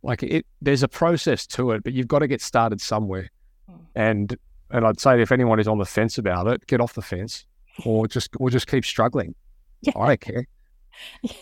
[0.04, 3.30] Like it there's a process to it, but you've got to get started somewhere.
[3.70, 3.76] Hmm.
[3.96, 4.38] And
[4.72, 7.46] and I'd say if anyone is on the fence about it, get off the fence
[7.86, 9.36] or just or just keep struggling.
[9.82, 9.94] Yeah.
[9.96, 10.48] I don't care.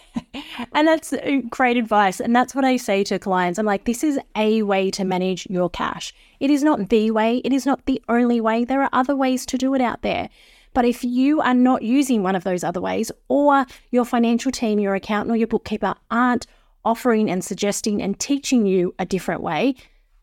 [0.73, 2.19] And that's uh, great advice.
[2.19, 3.57] And that's what I say to clients.
[3.57, 6.13] I'm like, this is a way to manage your cash.
[6.39, 8.65] It is not the way, it is not the only way.
[8.65, 10.29] There are other ways to do it out there.
[10.73, 14.79] But if you are not using one of those other ways, or your financial team,
[14.79, 16.47] your accountant, or your bookkeeper aren't
[16.83, 19.75] offering and suggesting and teaching you a different way,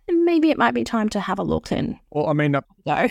[0.07, 1.99] then maybe it might be time to have a look in.
[2.11, 3.09] Well, I mean, uh, no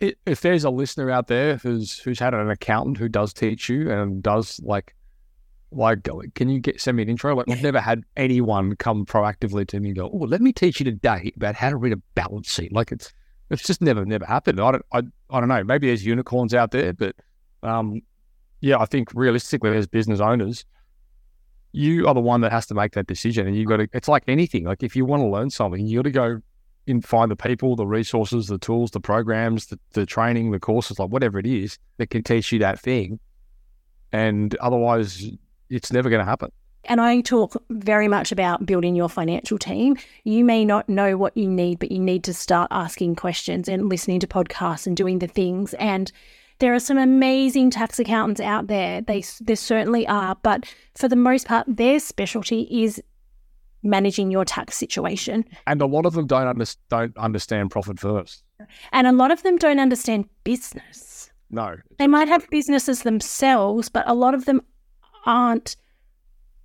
[0.00, 3.90] if there's a listener out there who's who's had an accountant who does teach you
[3.90, 4.94] and does like
[5.72, 7.34] like can you get send me an intro?
[7.34, 10.80] Like i've never had anyone come proactively to me and go oh let me teach
[10.80, 12.72] you today about how to read a balance sheet.
[12.72, 13.12] Like it's
[13.50, 14.60] it's just never never happened.
[14.60, 15.64] I don't i, I don't know.
[15.64, 17.16] Maybe there's unicorns out there but
[17.62, 18.00] um
[18.60, 20.64] yeah i think realistically as business owners
[21.72, 24.08] you are the one that has to make that decision and you've got to it's
[24.08, 24.64] like anything.
[24.64, 26.40] Like if you want to learn something you got to go
[26.86, 30.98] in find the people, the resources, the tools, the programs, the, the training, the courses,
[30.98, 33.18] like whatever it is that can teach you that thing.
[34.12, 35.30] And otherwise,
[35.70, 36.50] it's never going to happen.
[36.86, 39.96] And I talk very much about building your financial team.
[40.24, 43.88] You may not know what you need, but you need to start asking questions and
[43.88, 45.72] listening to podcasts and doing the things.
[45.74, 46.12] And
[46.58, 49.00] there are some amazing tax accountants out there.
[49.00, 53.02] They there certainly are, but for the most part, their specialty is
[53.84, 55.44] managing your tax situation.
[55.66, 58.42] And a lot of them don't, under, don't understand profit first.
[58.92, 61.30] And a lot of them don't understand business.
[61.50, 61.76] No.
[61.98, 64.62] They might have businesses themselves, but a lot of them
[65.26, 65.76] aren't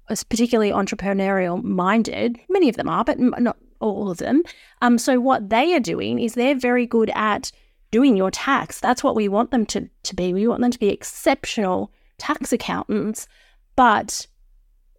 [0.10, 2.40] as particularly entrepreneurial minded.
[2.50, 4.44] Many of them are, but not all of them.
[4.82, 7.52] Um, so what they are doing is they're very good at
[7.92, 8.80] doing your tax.
[8.80, 10.34] That's what we want them to, to be.
[10.34, 13.28] We want them to be exceptional tax accountants,
[13.76, 14.28] but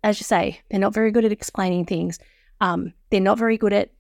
[0.02, 2.18] as you say, they're not very good at explaining things.
[2.60, 3.90] Um, they're not very good at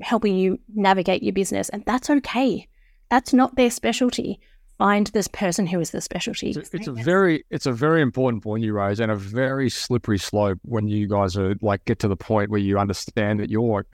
[0.00, 2.68] helping you navigate your business, and that's okay.
[3.10, 4.40] That's not their specialty.
[4.78, 6.50] Find this person who is the specialty.
[6.50, 9.70] It's, a, it's a very, it's a very important point you raise, and a very
[9.70, 13.50] slippery slope when you guys are like get to the point where you understand that
[13.50, 13.84] you're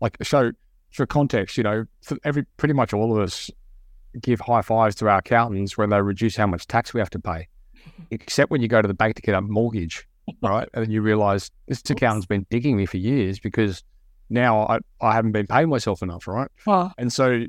[0.00, 0.52] like so.
[0.90, 3.50] For context, you know, for every pretty much all of us
[4.22, 7.18] give high fives to our accountants when they reduce how much tax we have to
[7.18, 7.46] pay,
[8.10, 10.08] except when you go to the bank to get a mortgage
[10.42, 10.68] right?
[10.74, 13.82] And then you realize this accountant's been digging me for years because
[14.30, 16.50] now I, I haven't been paying myself enough, right?
[16.66, 16.90] Oh.
[16.98, 17.46] And so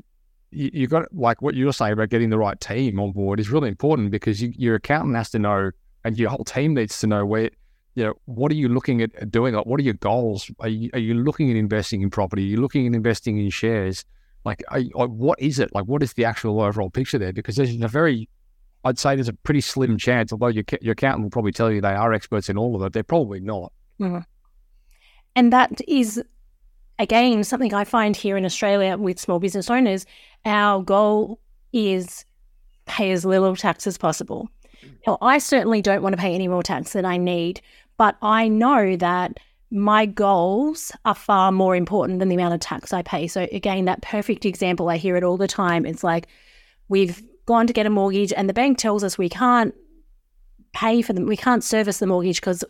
[0.50, 3.50] you, you got like what you're saying about getting the right team on board is
[3.50, 5.70] really important because you, your accountant has to know
[6.04, 7.50] and your whole team needs to know where
[7.94, 10.90] you know what are you looking at doing like what are your goals are you,
[10.92, 14.04] are you looking at investing in property are you looking at investing in shares
[14.44, 17.56] like, are, like what is it like what is the actual overall picture there because
[17.56, 18.28] there's a very
[18.84, 21.80] I'd say there's a pretty slim chance, although your, your accountant will probably tell you
[21.80, 23.72] they are experts in all of it, they're probably not.
[24.00, 24.20] Mm-hmm.
[25.36, 26.22] And that is,
[26.98, 30.06] again, something I find here in Australia with small business owners.
[30.44, 31.40] Our goal
[31.72, 32.24] is
[32.86, 34.48] pay as little tax as possible.
[35.06, 37.60] Now, I certainly don't want to pay any more tax than I need,
[37.98, 39.38] but I know that
[39.70, 43.28] my goals are far more important than the amount of tax I pay.
[43.28, 45.84] So, again, that perfect example, I hear it all the time.
[45.86, 46.26] It's like
[46.88, 49.74] we've gone to get a mortgage and the bank tells us we can't
[50.72, 52.62] pay for them, we can't service the mortgage because,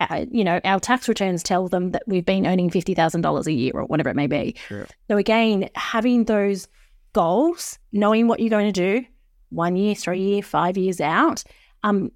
[0.00, 3.72] uh, you know, our tax returns tell them that we've been earning $50,000 a year
[3.76, 4.56] or whatever it may be.
[4.66, 4.88] Sure.
[5.08, 6.66] So, again, having those
[7.12, 9.06] goals, knowing what you're going to do
[9.50, 11.44] one year, three year, five years out,
[11.84, 12.10] um,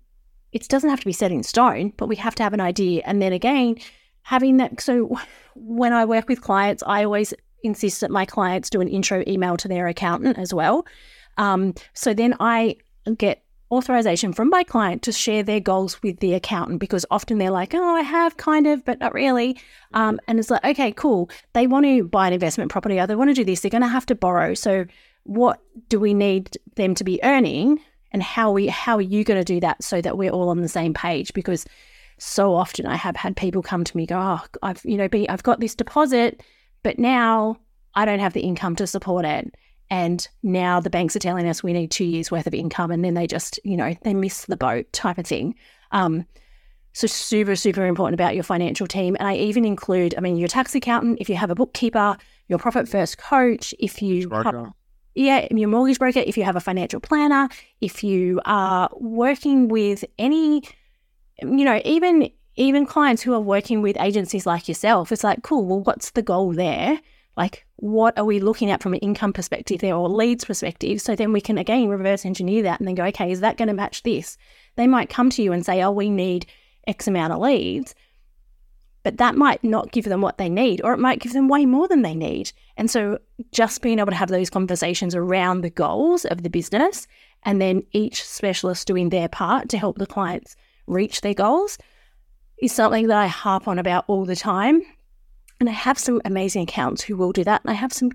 [0.50, 3.02] it doesn't have to be set in stone, but we have to have an idea.
[3.06, 3.76] And then again,
[4.22, 4.80] having that.
[4.80, 5.16] So,
[5.54, 9.56] when I work with clients, I always insist that my clients do an intro email
[9.58, 10.84] to their accountant as well
[11.40, 12.76] um, so then I
[13.16, 17.50] get authorization from my client to share their goals with the accountant because often they're
[17.50, 19.58] like, oh, I have kind of, but not really.
[19.94, 21.30] Um, and it's like, okay, cool.
[21.54, 23.60] They want to buy an investment property or they want to do this.
[23.60, 24.52] They're going to have to borrow.
[24.52, 24.84] So
[25.22, 27.80] what do we need them to be earning?
[28.12, 30.60] And how we how are you going to do that so that we're all on
[30.60, 31.32] the same page?
[31.32, 31.64] Because
[32.18, 35.26] so often I have had people come to me go, oh, I've you know, be
[35.30, 36.42] I've got this deposit,
[36.82, 37.56] but now
[37.94, 39.54] I don't have the income to support it.
[39.90, 43.04] And now the banks are telling us we need two years worth of income, and
[43.04, 45.56] then they just, you know, they miss the boat type of thing.
[45.90, 46.24] Um,
[46.92, 49.16] so super, super important about your financial team.
[49.18, 52.16] And I even include, I mean, your tax accountant, if you have a bookkeeper,
[52.48, 54.72] your profit first coach, if you have,
[55.14, 57.48] yeah, your mortgage broker, if you have a financial planner,
[57.80, 60.62] if you are working with any,
[61.40, 65.64] you know, even even clients who are working with agencies like yourself, it's like, cool,
[65.64, 67.00] well, what's the goal there?
[67.40, 71.00] Like, what are we looking at from an income perspective there or leads perspective?
[71.00, 73.68] So then we can again reverse engineer that and then go, okay, is that going
[73.68, 74.36] to match this?
[74.76, 76.46] They might come to you and say, oh, we need
[76.86, 77.94] X amount of leads
[79.02, 81.64] but that might not give them what they need, or it might give them way
[81.64, 82.52] more than they need.
[82.76, 83.18] And so,
[83.50, 87.06] just being able to have those conversations around the goals of the business
[87.44, 90.54] and then each specialist doing their part to help the clients
[90.86, 91.78] reach their goals
[92.60, 94.82] is something that I harp on about all the time.
[95.60, 97.62] And I have some amazing accounts who will do that.
[97.62, 98.10] And I have some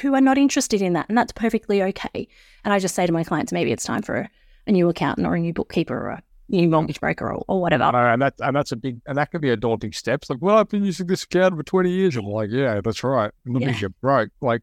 [0.00, 1.06] who are not interested in that.
[1.08, 2.28] And that's perfectly okay.
[2.64, 4.30] And I just say to my clients, maybe it's time for a,
[4.66, 7.90] a new accountant or a new bookkeeper or a new mortgage broker or, or whatever.
[7.92, 10.22] Know, and that and that's a big and that can be a daunting step.
[10.22, 12.16] It's like, well, I've been using this account for twenty years.
[12.16, 13.30] I'm like, yeah, that's right.
[13.44, 13.78] Not yeah.
[13.78, 14.30] you're broke.
[14.40, 14.62] Like,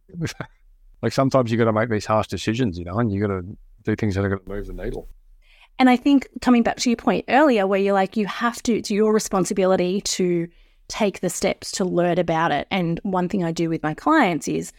[1.02, 3.58] like sometimes you got to make these harsh decisions, you know, and you got to
[3.84, 5.08] do things that are going to move the needle.
[5.80, 8.78] And I think coming back to your point earlier, where you're like, you have to,
[8.78, 10.48] it's your responsibility to
[10.88, 12.67] take the steps to learn about it.
[12.72, 14.72] And one thing I do with my clients is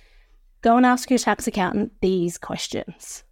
[0.62, 3.24] go and ask your tax accountant these questions.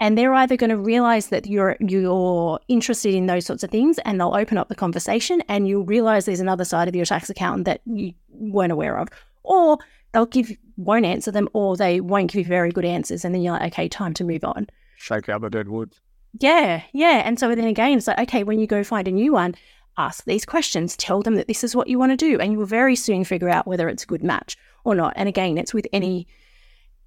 [0.00, 3.98] And they're either going to realize that you're you're interested in those sorts of things
[4.04, 7.30] and they'll open up the conversation and you'll realize there's another side of your tax
[7.30, 9.08] accountant that you weren't aware of.
[9.44, 9.78] Or
[10.12, 13.42] they'll give won't answer them or they won't give you very good answers and then
[13.42, 14.66] you're like okay time to move on.
[14.96, 15.94] Shake out the dead wood
[16.40, 17.22] yeah yeah.
[17.24, 19.54] And so then again it's like okay when you go find a new one
[19.96, 22.58] ask these questions tell them that this is what you want to do and you
[22.58, 25.72] will very soon figure out whether it's a good match or not and again it's
[25.72, 26.26] with any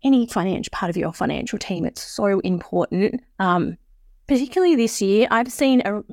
[0.03, 1.85] any financial part of your financial team.
[1.85, 3.21] It's so important.
[3.39, 3.77] Um,
[4.27, 6.03] particularly this year, I've seen a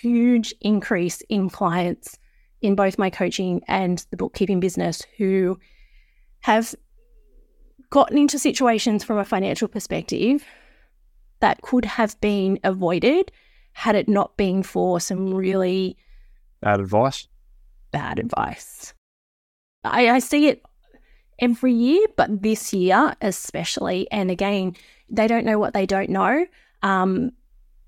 [0.00, 2.18] huge increase in clients
[2.60, 5.58] in both my coaching and the bookkeeping business who
[6.40, 6.74] have
[7.90, 10.44] gotten into situations from a financial perspective
[11.40, 13.32] that could have been avoided
[13.72, 15.96] had it not been for some really
[16.62, 17.28] bad advice.
[17.90, 18.94] Bad advice.
[19.84, 20.62] I, I see it
[21.38, 24.10] every year, but this year especially.
[24.10, 24.76] And again,
[25.10, 26.46] they don't know what they don't know.
[26.82, 27.32] Um,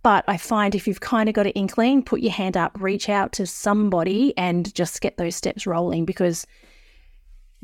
[0.03, 3.09] but I find if you've kind of got an inkling, put your hand up, reach
[3.09, 6.47] out to somebody and just get those steps rolling because.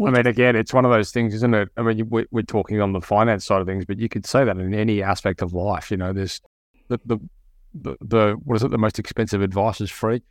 [0.03, 1.69] I mean, again, it's one of those things, isn't it?
[1.77, 4.45] I mean, we're, we're talking on the finance side of things, but you could say
[4.45, 5.91] that in any aspect of life.
[5.91, 6.41] You know, there's
[6.89, 7.19] the, the,
[7.75, 8.71] the, the what is it?
[8.71, 10.23] The most expensive advice is free.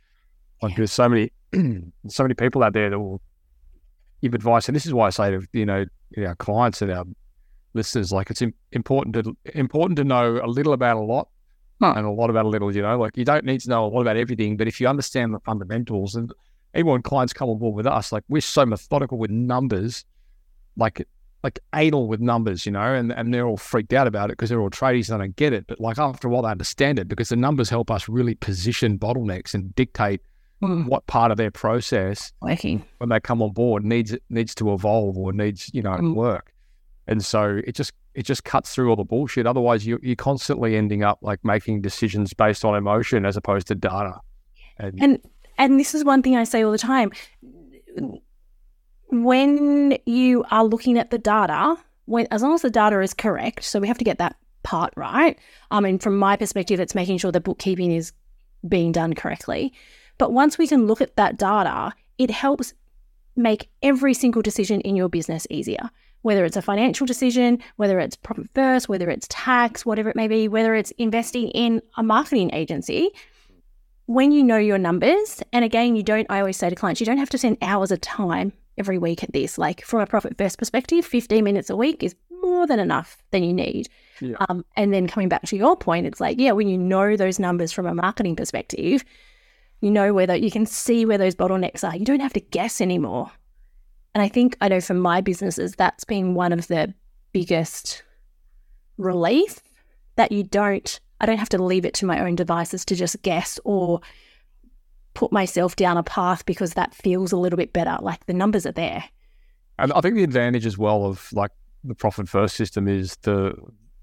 [0.62, 0.76] Like, yeah.
[0.78, 1.32] there's so many,
[2.08, 3.20] so many people out there that will
[4.22, 5.84] give advice, and this is why I say to you know
[6.18, 7.04] our clients and our
[7.74, 8.42] listeners, like it's
[8.72, 11.28] important to important to know a little about a lot
[11.80, 12.74] and a lot about a little.
[12.74, 14.88] You know, like you don't need to know a lot about everything, but if you
[14.88, 16.32] understand the fundamentals, and
[16.74, 20.04] even when clients come on board with us, like we're so methodical with numbers,
[20.76, 21.06] like
[21.42, 24.50] like anal with numbers, you know, and, and they're all freaked out about it because
[24.50, 25.66] they're all tradies and they don't get it.
[25.66, 28.98] But like after a while, they understand it because the numbers help us really position
[28.98, 30.20] bottlenecks and dictate
[30.62, 30.86] mm.
[30.86, 35.16] what part of their process working when they come on board needs needs to evolve
[35.16, 36.14] or needs you know mm.
[36.14, 36.52] work.
[37.06, 39.46] And so it just it just cuts through all the bullshit.
[39.46, 43.74] Otherwise, you you're constantly ending up like making decisions based on emotion as opposed to
[43.74, 44.20] data.
[44.78, 45.18] And and,
[45.58, 47.12] and this is one thing I say all the time.
[49.08, 53.64] When you are looking at the data, when as long as the data is correct,
[53.64, 55.38] so we have to get that part right.
[55.70, 58.12] I mean, from my perspective, it's making sure the bookkeeping is
[58.68, 59.72] being done correctly.
[60.20, 62.74] But once we can look at that data, it helps
[63.36, 65.88] make every single decision in your business easier.
[66.20, 70.28] Whether it's a financial decision, whether it's profit first, whether it's tax, whatever it may
[70.28, 73.08] be, whether it's investing in a marketing agency,
[74.04, 77.06] when you know your numbers, and again, you don't, I always say to clients, you
[77.06, 79.56] don't have to spend hours of time every week at this.
[79.56, 83.42] Like from a profit first perspective, 15 minutes a week is more than enough than
[83.42, 83.88] you need.
[84.20, 84.36] Yeah.
[84.50, 87.38] Um, and then coming back to your point, it's like, yeah, when you know those
[87.38, 89.02] numbers from a marketing perspective,
[89.80, 91.96] you know whether you can see where those bottlenecks are.
[91.96, 93.30] You don't have to guess anymore.
[94.14, 96.92] And I think I know for my businesses, that's been one of the
[97.32, 98.02] biggest
[98.98, 99.60] relief
[100.16, 103.20] that you don't, I don't have to leave it to my own devices to just
[103.22, 104.00] guess or
[105.14, 107.96] put myself down a path because that feels a little bit better.
[108.00, 109.04] Like the numbers are there.
[109.78, 111.52] And I think the advantage as well of like
[111.84, 113.54] the profit first system is the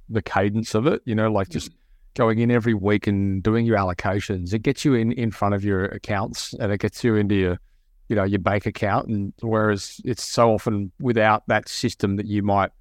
[0.10, 1.70] the cadence of it, you know, like just
[2.18, 4.54] going in every week and doing your allocations.
[4.54, 7.60] It gets you in, in front of your accounts and it gets you into your,
[8.10, 9.08] you know, your bank account.
[9.08, 12.72] And whereas it's so often without that system that you might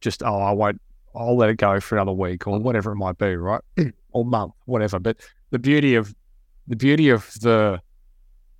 [0.00, 0.80] just, oh, I won't,
[1.14, 3.60] I'll let it go for another week or whatever it might be, right?
[4.12, 4.98] or month, whatever.
[4.98, 5.18] But
[5.50, 6.14] the beauty of
[6.66, 7.80] the beauty of the,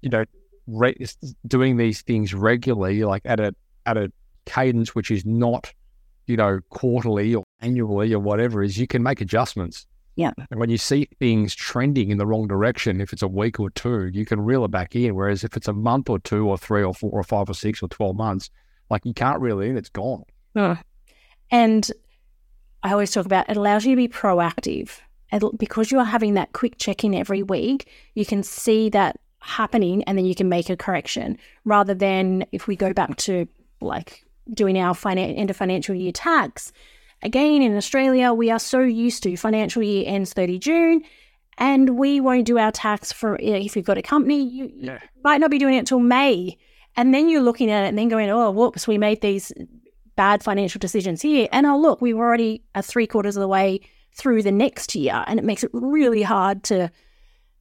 [0.03, 0.25] you know,
[0.67, 1.07] re-
[1.47, 3.55] doing these things regularly, like at a
[3.87, 4.13] at a
[4.45, 5.73] cadence which is not
[6.27, 9.87] you know, quarterly or annually or whatever is you can make adjustments.
[10.17, 10.33] Yeah.
[10.51, 13.71] And when you see things trending in the wrong direction, if it's a week or
[13.71, 15.15] two, you can reel it back in.
[15.15, 17.83] Whereas if it's a month or two or three or four or five or six
[17.83, 18.51] or 12 months,
[18.91, 20.25] like you can't reel it in, it's gone.
[21.51, 21.91] And
[22.83, 25.01] I always talk about it allows you to be proactive.
[25.31, 30.03] And because you're having that quick check in every week, you can see that happening
[30.05, 33.47] and then you can make a correction rather than if we go back to
[33.81, 36.73] like doing our finan- end of financial year tax.
[37.23, 41.03] Again, in Australia, we are so used to financial year ends 30 June
[41.59, 45.41] and we won't do our tax for if you've got a company, you, you might
[45.41, 46.59] not be doing it until May.
[46.97, 49.53] And then you're looking at it and then going, oh, whoops, we made these
[50.17, 51.49] bad financial decisions here.
[51.53, 53.81] And oh, look, we were already a three quarters of the way
[54.13, 55.25] through the next year.
[55.27, 56.91] And it makes it really hard to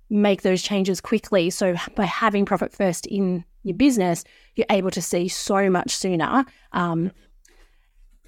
[0.09, 1.49] make those changes quickly.
[1.49, 4.23] So by having profit first in your business,
[4.55, 6.45] you're able to see so much sooner.
[6.73, 7.11] Um,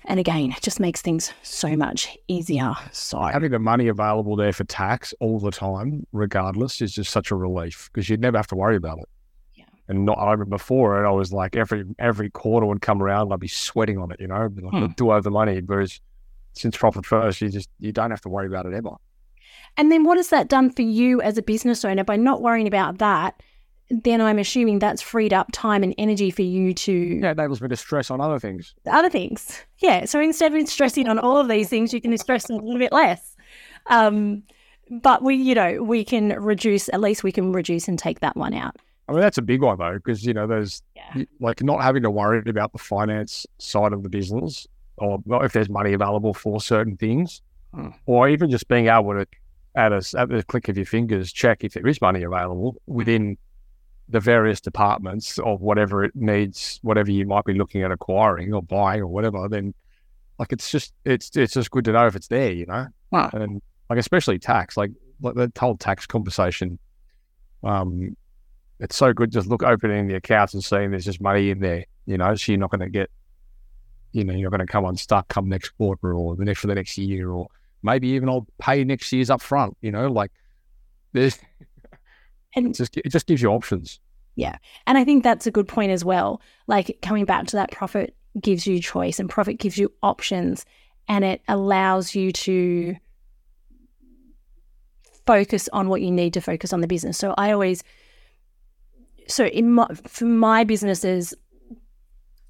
[0.08, 2.74] and again, it just makes things so much easier.
[2.92, 7.32] So Having the money available there for tax all the time, regardless, is just such
[7.32, 9.10] a relief because you'd never have to worry about it.
[9.56, 9.66] Yeah.
[9.88, 13.32] And not I remember before it, I was like every every quarter would come around,
[13.34, 14.88] I'd be sweating on it, you know, like Hmm.
[14.96, 15.62] do over the money.
[15.66, 16.00] Whereas
[16.54, 18.92] since profit first, you just you don't have to worry about it ever.
[19.78, 22.68] And then what has that done for you as a business owner by not worrying
[22.68, 23.42] about that?
[23.90, 27.62] Then I'm assuming that's freed up time and energy for you to Yeah, it enables
[27.62, 28.74] me to stress on other things.
[28.88, 29.64] other things.
[29.80, 30.06] Yeah.
[30.06, 32.92] So instead of stressing on all of these things, you can stress a little bit
[32.92, 33.36] less.
[33.88, 34.44] Um,
[34.90, 38.36] but we, you know, we can reduce, at least we can reduce and take that
[38.36, 38.76] one out.
[39.08, 41.26] I mean, that's a big one though, because you know, there's Yeah.
[41.40, 44.68] like not having to worry about the finance side of the business,
[44.98, 47.42] or not if there's money available for certain things,
[47.74, 47.90] Hmm.
[48.08, 49.28] or even just being able to,
[49.76, 53.38] at a at the click of your fingers, check if there is money available within
[54.10, 58.62] the various departments of whatever it needs, whatever you might be looking at acquiring or
[58.62, 59.48] buying or whatever.
[59.50, 59.74] Then,
[60.38, 63.30] like, it's just it's it's just good to know if it's there, you know, Wow.
[63.34, 64.92] and like especially tax, like
[65.22, 66.78] like the whole tax conversation.
[67.64, 68.16] Um,
[68.80, 71.86] it's so good just look opening the accounts and seeing there's just money in there,
[72.06, 73.10] you know, so you're not going to get,
[74.12, 76.76] you know, you're going to come unstuck come next quarter or the next for the
[76.76, 77.48] next year, or
[77.82, 80.32] maybe even I'll pay next year's up front, you know, like
[81.14, 81.40] there's
[82.56, 84.00] And it's just it just gives you options.
[84.36, 84.58] Yeah.
[84.86, 86.42] And I think that's a good point as well.
[86.68, 90.66] Like coming back to that profit gives you choice and profit gives you options
[91.08, 92.96] and it allows you to
[95.26, 97.18] focus on what you need to focus on the business.
[97.18, 97.84] So I always
[99.28, 101.34] so in my, for my businesses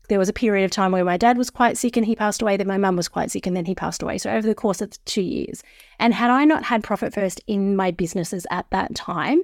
[0.09, 2.41] there was a period of time where my dad was quite sick and he passed
[2.41, 4.19] away, then my mum was quite sick and then he passed away.
[4.19, 5.63] So over the course of 2 years.
[5.97, 9.41] And had I not had profit first in my businesses at that time,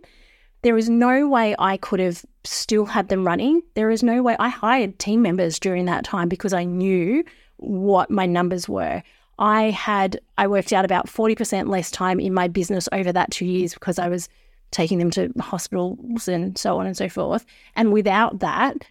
[0.63, 3.61] there is no way I could have still had them running.
[3.73, 7.23] There is no way I hired team members during that time because I knew
[7.57, 9.01] what my numbers were.
[9.39, 13.45] I had I worked out about 40% less time in my business over that 2
[13.45, 14.29] years because I was
[14.69, 17.45] taking them to hospitals and so on and so forth.
[17.75, 18.85] And without that,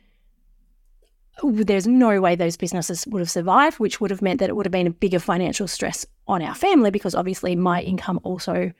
[1.43, 4.67] there's no way those businesses would have survived, which would have meant that it would
[4.67, 8.73] have been a bigger financial stress on our family because obviously my income also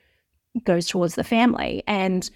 [0.63, 1.81] goes towards the family.
[1.87, 2.29] And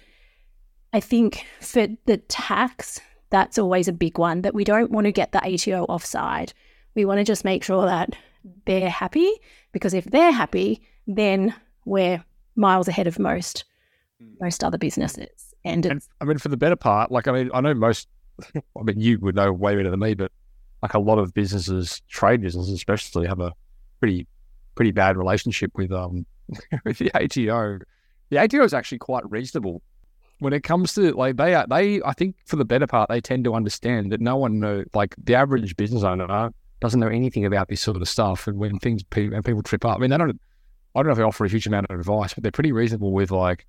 [0.96, 5.12] I think for the tax, that's always a big one that we don't want to
[5.12, 6.54] get the ATO offside.
[6.94, 8.16] We want to just make sure that
[8.64, 9.30] they're happy
[9.72, 12.24] because if they're happy, then we're
[12.54, 13.64] miles ahead of most
[14.40, 15.52] most other businesses.
[15.66, 18.08] And And I mean, for the better part, like I mean, I know most.
[18.54, 20.32] I mean, you would know way better than me, but
[20.80, 23.52] like a lot of businesses, trade businesses especially, have a
[24.00, 24.26] pretty
[24.76, 26.24] pretty bad relationship with um
[26.86, 27.80] with the ATO.
[28.30, 29.82] The ATO is actually quite reasonable
[30.38, 32.00] when it comes to like they are they.
[32.02, 35.14] I think for the better part, they tend to understand that no one know like
[35.22, 39.02] the average business owner doesn't know anything about this sort of stuff, and when things
[39.14, 40.40] and people trip up, I mean, they don't.
[40.94, 43.12] I don't know if they offer a huge amount of advice, but they're pretty reasonable
[43.12, 43.66] with like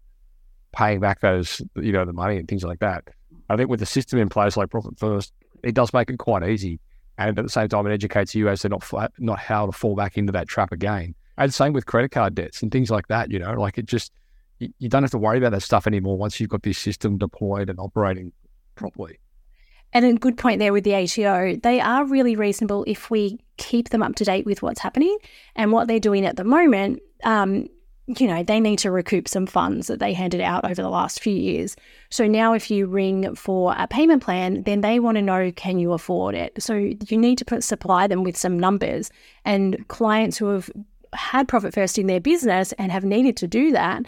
[0.73, 3.03] paying back those, you know, the money and things like that.
[3.49, 6.47] I think with the system in place, like Profit First, it does make it quite
[6.47, 6.79] easy,
[7.17, 9.95] and at the same time, it educates you as to not not how to fall
[9.95, 11.15] back into that trap again.
[11.37, 13.31] And same with credit card debts and things like that.
[13.31, 14.11] You know, like it just
[14.59, 17.69] you, don't have to worry about that stuff anymore once you've got this system deployed
[17.69, 18.31] and operating
[18.75, 19.19] properly.
[19.93, 23.89] And a good point there with the ATO, they are really reasonable if we keep
[23.89, 25.17] them up to date with what's happening
[25.55, 26.99] and what they're doing at the moment.
[27.23, 27.67] Um,
[28.07, 31.19] you know, they need to recoup some funds that they handed out over the last
[31.19, 31.75] few years.
[32.09, 35.77] So now, if you ring for a payment plan, then they want to know can
[35.77, 36.61] you afford it?
[36.61, 39.09] So you need to put, supply them with some numbers.
[39.43, 40.69] And clients who have
[41.13, 44.05] had profit first in their business and have needed to do that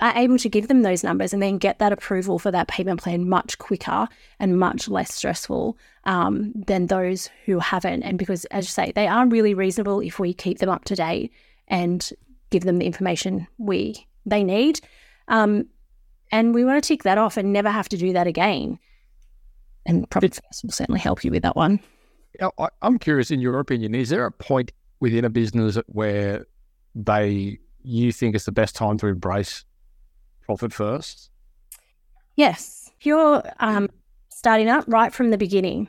[0.00, 3.00] are able to give them those numbers and then get that approval for that payment
[3.00, 8.02] plan much quicker and much less stressful um, than those who haven't.
[8.02, 10.94] And because, as you say, they are really reasonable if we keep them up to
[10.94, 11.32] date
[11.68, 12.10] and
[12.50, 14.80] give them the information we they need.
[15.28, 15.66] Um,
[16.32, 18.78] and we want to tick that off and never have to do that again.
[19.86, 21.80] And Profit First will certainly help you with that one.
[22.40, 26.46] I, I'm curious, in your opinion, is there a point within a business where
[26.94, 29.64] they you think it's the best time to embrace
[30.50, 31.30] profit first?
[32.34, 32.90] Yes.
[32.98, 33.88] If you're um,
[34.30, 35.88] starting up right from the beginning,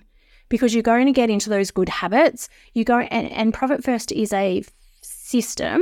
[0.50, 4.12] because you're going to get into those good habits, you go and, and profit first
[4.12, 4.64] is a
[5.02, 5.82] system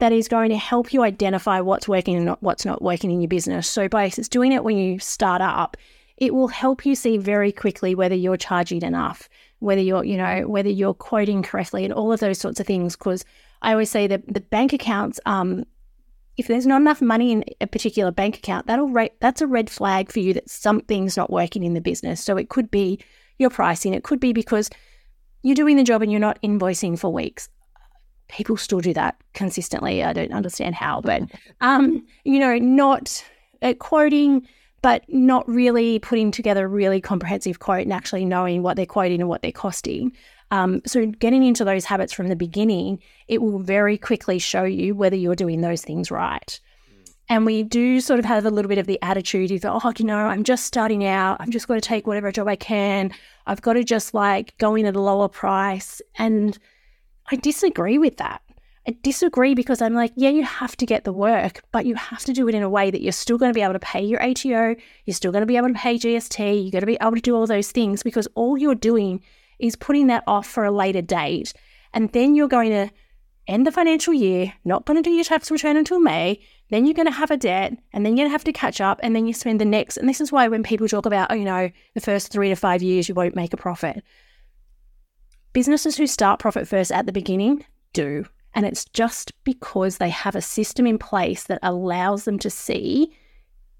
[0.00, 3.28] that is going to help you identify what's working and what's not working in your
[3.28, 3.68] business.
[3.68, 5.76] So by doing it when you start up,
[6.16, 9.28] it will help you see very quickly whether you're charging enough,
[9.60, 12.96] whether you're, you know, whether you're quoting correctly and all of those sorts of things.
[12.96, 13.24] Because
[13.62, 15.64] I always say that the bank accounts, um,
[16.36, 19.70] if there's not enough money in a particular bank account, that'll rate, that's a red
[19.70, 22.22] flag for you that something's not working in the business.
[22.22, 23.00] So it could be
[23.38, 24.70] your pricing, it could be because
[25.42, 27.48] you're doing the job and you're not invoicing for weeks
[28.28, 30.02] people still do that consistently.
[30.02, 31.22] I don't understand how, but
[31.60, 33.24] um, you know, not
[33.62, 34.46] uh, quoting,
[34.82, 39.20] but not really putting together a really comprehensive quote and actually knowing what they're quoting
[39.20, 40.12] and what they're costing.
[40.50, 44.94] Um, so getting into those habits from the beginning, it will very quickly show you
[44.94, 46.60] whether you're doing those things right.
[47.28, 50.04] And we do sort of have a little bit of the attitude of, oh, you
[50.04, 51.38] know, I'm just starting out.
[51.40, 53.12] I'm just going to take whatever job I can.
[53.46, 56.00] I've got to just like go in at a lower price.
[56.16, 56.56] And
[57.30, 58.42] I disagree with that.
[58.88, 62.24] I disagree because I'm like, yeah, you have to get the work, but you have
[62.26, 64.04] to do it in a way that you're still going to be able to pay
[64.04, 66.98] your ATO, you're still going to be able to pay GST, you're going to be
[67.00, 69.20] able to do all those things because all you're doing
[69.58, 71.52] is putting that off for a later date.
[71.92, 72.90] And then you're going to
[73.48, 76.40] end the financial year, not going to do your tax return until May,
[76.70, 78.80] then you're going to have a debt, and then you're going to have to catch
[78.80, 79.96] up, and then you spend the next.
[79.96, 82.56] And this is why when people talk about, oh, you know, the first three to
[82.56, 84.02] five years, you won't make a profit.
[85.52, 88.26] Businesses who start profit first at the beginning do.
[88.54, 93.14] And it's just because they have a system in place that allows them to see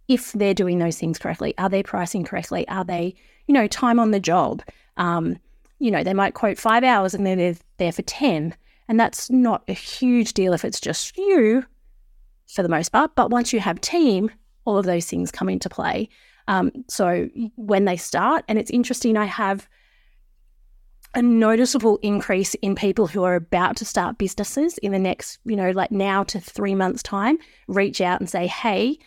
[0.06, 1.54] if they're doing those things correctly.
[1.58, 2.68] Are they pricing correctly?
[2.68, 3.14] Are they,
[3.46, 4.62] you know, time on the job?
[4.96, 5.38] Um,
[5.78, 8.54] you know, they might quote five hours and then they're there for 10.
[8.88, 11.64] And that's not a huge deal if it's just you
[12.46, 13.14] for the most part.
[13.14, 14.30] But once you have team,
[14.64, 16.08] all of those things come into play.
[16.48, 19.68] Um, so when they start, and it's interesting, I have
[21.14, 25.56] a noticeable increase in people who are about to start businesses in the next, you
[25.56, 28.98] know, like now to three months' time, reach out and say, hey,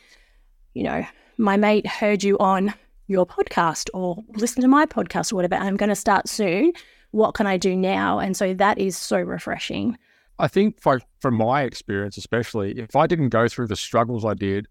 [0.74, 1.06] you know,
[1.38, 2.74] my mate heard you on
[3.10, 5.56] your podcast or listen to my podcast or whatever.
[5.56, 6.74] I'm going to start soon.
[7.12, 8.20] What can I do now?
[8.20, 9.98] And so that is so refreshing.
[10.38, 14.36] I think for, from my experience, especially, if I didn't go through the struggles I
[14.36, 14.68] did,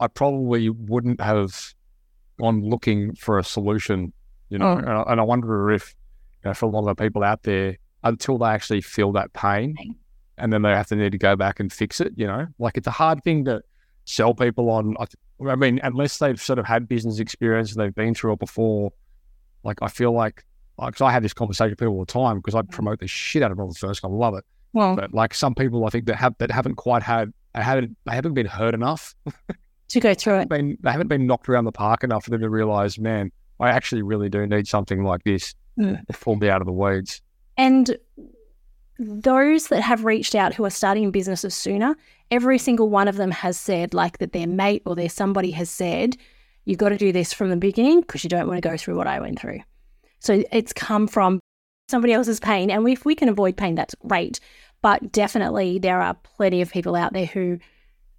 [0.00, 1.74] I probably wouldn't have
[2.40, 4.12] gone looking for a solution,
[4.48, 4.72] you know.
[4.72, 4.76] Oh.
[4.78, 5.94] And, I, and I wonder if
[6.42, 9.32] you know, for a lot of the people out there until they actually feel that
[9.34, 9.76] pain
[10.36, 12.76] and then they have to need to go back and fix it, you know, like
[12.76, 13.62] it's a hard thing to
[14.04, 14.96] sell people on.
[14.98, 15.06] I
[15.40, 18.92] mean, unless they've sort of had business experience and they've been through it before,
[19.62, 20.44] like I feel like,
[20.78, 22.70] because I have this conversation with people all the time because I mm.
[22.70, 24.04] promote the shit out of Profit First.
[24.04, 24.44] I love it.
[24.72, 27.96] Well, but like some people, I think that have that haven't quite had, they haven't,
[28.06, 29.14] they haven't been hurt enough
[29.88, 30.48] to go through it.
[30.48, 33.30] Been, they haven't been knocked around the park enough for them to realize, man,
[33.60, 36.00] I actually really do need something like this mm.
[36.20, 37.22] pull me out of the weeds.
[37.56, 37.96] And
[38.98, 41.96] those that have reached out who are starting businesses sooner,
[42.30, 45.70] every single one of them has said, like that their mate or their somebody has
[45.70, 46.16] said,
[46.64, 48.96] you've got to do this from the beginning because you don't want to go through
[48.96, 49.60] what I went through.
[50.20, 51.40] So it's come from
[51.88, 52.70] somebody else's pain.
[52.70, 54.40] And if we can avoid pain, that's great.
[54.80, 57.58] But definitely, there are plenty of people out there who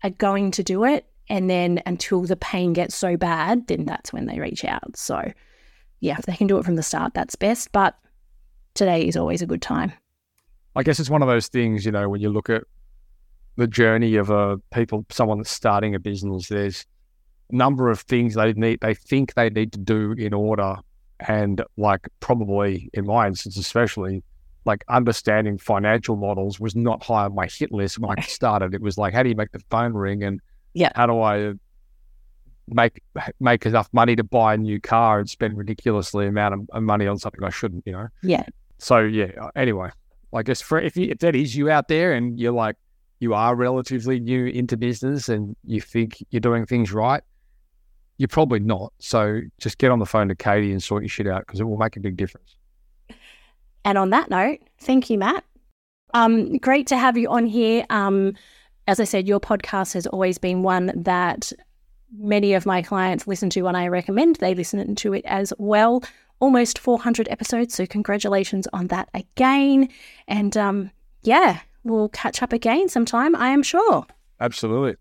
[0.04, 1.06] are going to do it.
[1.30, 4.96] And then until the pain gets so bad, then that's when they reach out.
[4.96, 5.32] So
[6.00, 7.72] yeah, if they can do it from the start, that's best.
[7.72, 7.98] But
[8.76, 9.94] today is always a good time.
[10.76, 12.64] I guess it's one of those things, you know, when you look at
[13.56, 16.86] the journey of a people, someone that's starting a business, there's
[17.52, 20.76] a number of things they need, they think they need to do in order.
[21.28, 24.24] And like probably in my instance, especially
[24.66, 28.74] like understanding financial models was not high on my hit list when I started.
[28.74, 30.24] It was like, how do you make the phone ring?
[30.24, 30.42] And
[30.74, 31.54] yeah, how do I
[32.68, 33.02] make
[33.40, 37.18] make enough money to buy a new car and spend ridiculously amount of money on
[37.18, 38.08] something I shouldn't, you know?
[38.24, 38.44] Yeah.
[38.80, 39.32] So yeah.
[39.40, 39.92] Uh, anyway,
[40.36, 42.76] I guess if you, if that is you out there and you're like
[43.20, 47.24] you are relatively new into business and you think you're doing things right,
[48.18, 48.94] you're probably not.
[49.00, 51.64] So just get on the phone to Katie and sort your shit out because it
[51.64, 52.58] will make a big difference.
[53.84, 55.44] And on that note, thank you, Matt.
[56.14, 57.86] Um, great to have you on here.
[57.90, 58.34] Um,
[58.88, 61.52] as I said, your podcast has always been one that
[62.18, 66.04] many of my clients listen to and I recommend they listen to it as well.
[66.40, 69.90] Almost 400 episodes, so congratulations on that again.
[70.28, 70.92] And um,
[71.24, 74.06] yeah, we'll catch up again sometime, I am sure.
[74.40, 74.96] Absolutely.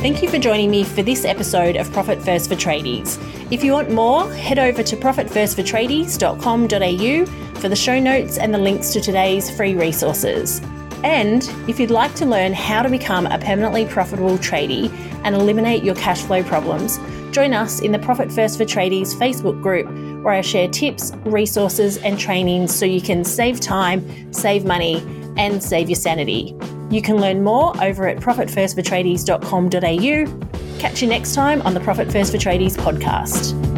[0.00, 3.18] Thank you for joining me for this episode of Profit First for Tradies.
[3.52, 8.94] If you want more, head over to profitfirstfortradies.com.au for the show notes and the links
[8.94, 10.62] to today's free resources.
[11.04, 14.90] And if you'd like to learn how to become a permanently profitable tradie
[15.24, 16.98] and eliminate your cash flow problems,
[17.32, 19.86] join us in the Profit First for Tradies Facebook group
[20.22, 24.96] where I share tips, resources, and trainings so you can save time, save money,
[25.36, 26.56] and save your sanity.
[26.90, 30.78] You can learn more over at profitfirstfortradies.com.au.
[30.78, 33.69] Catch you next time on the Profit First for Tradies podcast.